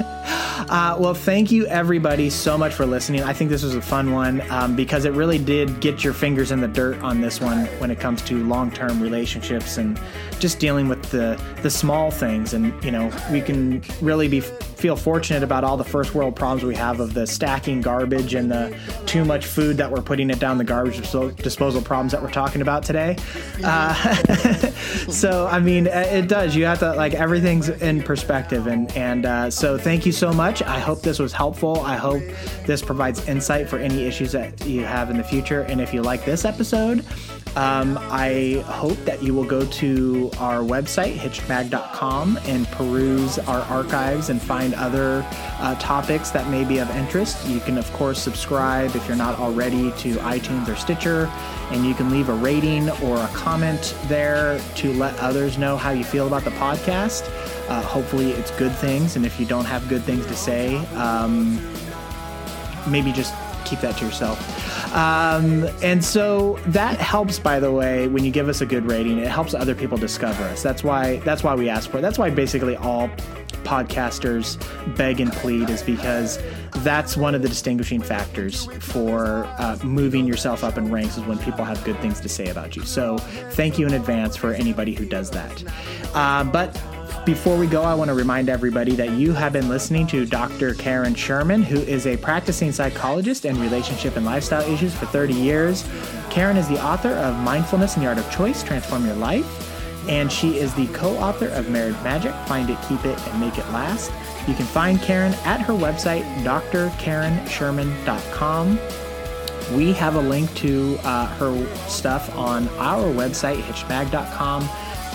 uh, 0.68 0.96
well, 0.98 1.14
thank 1.14 1.50
you 1.50 1.66
everybody 1.66 2.31
so 2.31 2.57
much 2.57 2.72
for 2.72 2.87
listening. 2.87 3.22
I 3.22 3.33
think 3.33 3.50
this 3.50 3.62
was 3.62 3.74
a 3.74 3.83
fun 3.83 4.12
one 4.12 4.40
um, 4.50 4.76
because 4.76 5.04
it 5.04 5.12
really 5.12 5.38
did 5.38 5.81
get 5.81 6.04
your 6.04 6.12
fingers 6.12 6.50
in 6.50 6.61
the 6.61 6.68
dirt 6.68 6.98
on 7.02 7.20
this 7.20 7.40
one 7.40 7.66
when 7.81 7.90
it 7.90 8.00
comes 8.00 8.22
to 8.22 8.42
long-term 8.44 9.00
relationships 9.00 9.76
and 9.76 10.00
just 10.38 10.59
dealing 10.59 10.88
with 10.88 11.02
the 11.11 11.40
the 11.62 11.70
small 11.70 12.11
things. 12.11 12.54
And 12.54 12.72
you 12.85 12.90
know, 12.90 13.11
we 13.31 13.40
can 13.40 13.83
really 14.00 14.28
be 14.28 14.42
feel 14.79 14.95
fortunate 14.95 15.43
about 15.43 15.64
all 15.64 15.77
the 15.77 15.85
first 15.85 16.14
world 16.14 16.37
problems 16.37 16.62
we 16.62 16.75
have 16.77 17.01
of 17.01 17.12
the 17.12 17.27
stacking 17.27 17.81
garbage 17.81 18.35
and 18.35 18.49
the 18.51 18.77
too 19.07 19.25
much 19.25 19.45
food 19.45 19.77
that 19.77 19.91
we're 19.91 20.01
putting 20.01 20.31
it 20.31 20.38
down 20.38 20.57
the 20.57 20.64
garbage 20.64 20.99
disposal 21.37 21.83
problems 21.83 22.12
that 22.12 22.23
we're 22.23 22.31
talking 22.31 22.62
about 22.62 22.85
today. 22.85 23.17
Uh, 23.64 23.93
so 25.09 25.49
I 25.51 25.59
mean, 25.59 25.88
uh, 25.88 26.07
it 26.11 26.29
does. 26.29 26.55
You 26.55 26.64
have 26.67 26.79
to 26.79 26.95
like 26.95 27.14
everything's 27.14 27.69
in 27.69 28.03
perspective, 28.03 28.69
and 28.69 28.91
and 28.97 29.27
uh, 29.27 29.51
so 29.51 29.77
thank 29.77 30.07
you 30.07 30.12
so 30.12 30.33
much. 30.33 30.62
I 30.62 30.79
hope 30.79 31.03
this 31.03 31.19
was 31.19 31.33
helpful. 31.33 31.81
I 31.81 31.97
hope 31.97 32.23
this 32.64 32.81
provides 32.81 33.27
insight 33.27 33.69
for 33.69 33.79
any 33.79 34.05
issues 34.05 34.31
that 34.33 34.64
you 34.64 34.85
have 34.85 35.11
in 35.11 35.17
the 35.17 35.25
future. 35.25 35.62
And 35.62 35.81
if 35.81 35.93
you 35.93 36.03
like 36.03 36.25
this 36.25 36.45
episode, 36.45 37.05
um, 37.57 37.99
I 38.01 38.62
hope 38.67 38.99
that 39.05 39.23
you 39.23 39.35
will 39.35 39.45
go 39.45 39.64
to 39.64 40.31
our 40.38 40.61
website, 40.61 41.17
hitchedmag.com, 41.17 42.38
and 42.45 42.69
peruse 42.69 43.38
our 43.41 43.62
archives 43.62 44.29
and 44.29 44.41
find 44.41 44.67
other 44.74 45.24
uh, 45.59 45.74
topics 45.76 46.31
that 46.31 46.48
may 46.48 46.64
be 46.64 46.78
of 46.78 46.90
interest. 46.90 47.46
You 47.48 47.61
can, 47.61 47.78
of 47.78 47.90
course, 47.92 48.20
subscribe 48.22 48.94
if 48.96 49.07
you're 49.07 49.16
not 49.16 49.38
already 49.38 49.90
to 49.92 50.14
iTunes 50.16 50.68
or 50.68 50.76
Stitcher, 50.76 51.31
and 51.70 51.85
you 51.85 51.94
can 51.94 52.11
leave 52.11 52.28
a 52.28 52.35
rating 52.35 52.90
or 53.02 53.18
a 53.18 53.28
comment 53.28 53.96
there 54.04 54.61
to 54.76 54.92
let 54.94 55.18
others 55.18 55.59
know 55.59 55.76
how 55.76 55.90
you 55.90 56.04
feel 56.04 56.26
about 56.26 56.44
the 56.44 56.50
podcast. 56.52 57.28
Uh, 57.68 57.83
hopefully, 57.83 58.31
it's 58.33 58.50
good 58.52 58.72
things, 58.72 59.16
and 59.16 59.26
if 59.26 59.38
you 59.38 59.46
don't 59.46 59.66
have 59.66 59.88
good 59.88 60.02
things 60.02 60.26
to 60.26 60.35
say, 60.35 60.76
um, 60.94 61.57
maybe 62.90 63.12
just 63.12 63.35
keep 63.64 63.81
that 63.81 63.96
to 63.98 64.04
yourself. 64.04 64.38
Um, 64.94 65.68
and 65.83 66.02
so 66.02 66.59
that 66.68 66.98
helps, 66.98 67.38
by 67.38 67.61
the 67.61 67.70
way, 67.70 68.09
when 68.09 68.24
you 68.24 68.31
give 68.31 68.48
us 68.48 68.61
a 68.62 68.66
good 68.66 68.87
rating, 68.87 69.18
it 69.18 69.28
helps 69.28 69.52
other 69.52 69.74
people 69.74 69.98
discover 69.98 70.42
us. 70.44 70.62
That's 70.62 70.83
why 70.83 71.16
that's 71.18 71.42
why 71.42 71.54
we 71.54 71.68
ask 71.68 71.90
for 71.90 71.98
it. 71.98 72.00
That's 72.00 72.18
why 72.18 72.31
basically 72.31 72.76
all 72.76 73.11
podcasters 73.64 74.59
beg 74.97 75.21
and 75.21 75.33
plead 75.33 75.71
is 75.71 75.83
because 75.83 76.38
that's 76.79 77.16
one 77.16 77.35
of 77.35 77.42
the 77.42 77.49
distinguishing 77.49 78.01
factors 78.01 78.66
for 78.81 79.44
uh, 79.59 79.79
moving 79.83 80.27
yourself 80.27 80.64
up 80.64 80.79
in 80.79 80.90
ranks 80.90 81.16
is 81.16 81.25
when 81.25 81.38
people 81.38 81.64
have 81.64 81.83
good 81.85 81.99
things 82.01 82.21
to 82.21 82.29
say 82.29 82.49
about 82.49 82.77
you. 82.77 82.83
So 82.83 83.18
thank 83.18 83.79
you 83.79 83.87
in 83.87 83.94
advance 83.94 84.37
for 84.37 84.53
anybody 84.53 84.94
who 84.94 85.05
does 85.07 85.31
that. 85.31 85.64
Uh, 86.14 86.44
but 86.44 86.73
before 87.25 87.59
we 87.59 87.66
go, 87.66 87.83
I 87.83 87.94
want 87.94 88.09
to 88.09 88.14
remind 88.14 88.49
everybody 88.49 88.92
that 88.92 89.11
you 89.11 89.33
have 89.35 89.53
been 89.53 89.68
listening 89.68 90.07
to 90.09 90.25
Dr. 90.25 90.73
Karen 90.75 91.14
Sherman, 91.14 91.62
who 91.62 91.79
is 91.81 92.07
a 92.07 92.16
practicing 92.16 92.73
psychologist 92.73 93.44
in 93.44 93.61
relationship 93.61 94.16
and 94.16 94.25
lifestyle 94.25 94.62
issues 94.73 94.94
for 94.94 95.07
30 95.07 95.35
years. 95.35 95.87
Karen 96.31 96.57
is 96.57 96.68
the 96.68 96.83
author 96.83 97.11
of 97.11 97.37
Mindfulness 97.37 97.97
and 97.97 98.05
the 98.05 98.09
Art 98.09 98.18
of 98.18 98.31
Choice 98.31 98.62
Transform 98.62 99.05
Your 99.05 99.16
Life, 99.16 99.44
and 100.09 100.33
she 100.33 100.59
is 100.59 100.75
the 100.75 100.88
co 100.88 101.16
author 101.18 101.47
of 101.49 101.68
Marriage 101.68 101.94
Magic 102.03 102.35
Find 102.47 102.68
It, 102.71 102.79
Keep 102.88 103.05
It, 103.05 103.18
and 103.29 103.40
Make 103.40 103.59
It 103.59 103.68
Last. 103.71 104.11
You 104.49 104.55
can 104.55 104.66
find 104.66 105.01
Karen 105.01 105.35
at 105.44 105.61
her 105.61 105.75
website, 105.75 106.25
drkarensherman.com. 106.42 108.79
We 109.77 109.92
have 109.92 110.14
a 110.14 110.21
link 110.21 110.55
to 110.57 110.99
uh, 111.05 111.27
her 111.37 111.77
stuff 111.88 112.35
on 112.35 112.68
our 112.79 113.05
website, 113.12 113.61
hitchedmag.com. 113.61 114.66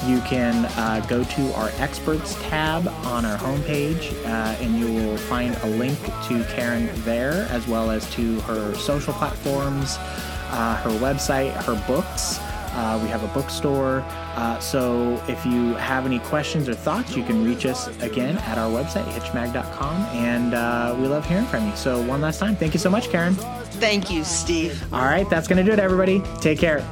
You 0.07 0.21
can 0.21 0.65
uh, 0.65 1.03
go 1.07 1.23
to 1.23 1.53
our 1.55 1.71
experts 1.77 2.35
tab 2.43 2.87
on 2.87 3.25
our 3.25 3.37
homepage, 3.37 4.13
uh, 4.25 4.55
and 4.61 4.77
you 4.77 4.93
will 4.93 5.17
find 5.17 5.55
a 5.63 5.67
link 5.67 5.97
to 6.27 6.43
Karen 6.49 6.87
there, 7.03 7.47
as 7.49 7.67
well 7.67 7.89
as 7.89 8.07
to 8.11 8.39
her 8.41 8.75
social 8.75 9.13
platforms, 9.13 9.97
uh, 10.51 10.75
her 10.83 10.91
website, 10.99 11.51
her 11.63 11.75
books. 11.87 12.39
Uh, 12.73 12.99
we 13.01 13.07
have 13.09 13.23
a 13.23 13.27
bookstore. 13.27 14.03
Uh, 14.35 14.59
so 14.59 15.21
if 15.27 15.45
you 15.45 15.73
have 15.75 16.05
any 16.05 16.19
questions 16.19 16.67
or 16.67 16.73
thoughts, 16.73 17.15
you 17.15 17.23
can 17.23 17.43
reach 17.43 17.65
us 17.65 17.87
again 18.01 18.37
at 18.39 18.57
our 18.57 18.69
website, 18.69 19.05
hitchedmag.com. 19.05 20.01
And 20.15 20.53
uh, 20.53 20.95
we 20.99 21.07
love 21.07 21.25
hearing 21.27 21.45
from 21.45 21.67
you. 21.69 21.75
So, 21.75 22.01
one 22.01 22.21
last 22.21 22.39
time, 22.39 22.55
thank 22.55 22.73
you 22.73 22.79
so 22.79 22.89
much, 22.89 23.09
Karen. 23.09 23.35
Thank 23.35 24.09
you, 24.09 24.23
Steve. 24.23 24.81
All 24.93 25.05
right, 25.05 25.29
that's 25.29 25.47
going 25.47 25.57
to 25.57 25.63
do 25.63 25.71
it, 25.71 25.79
everybody. 25.79 26.21
Take 26.41 26.59
care. 26.59 26.83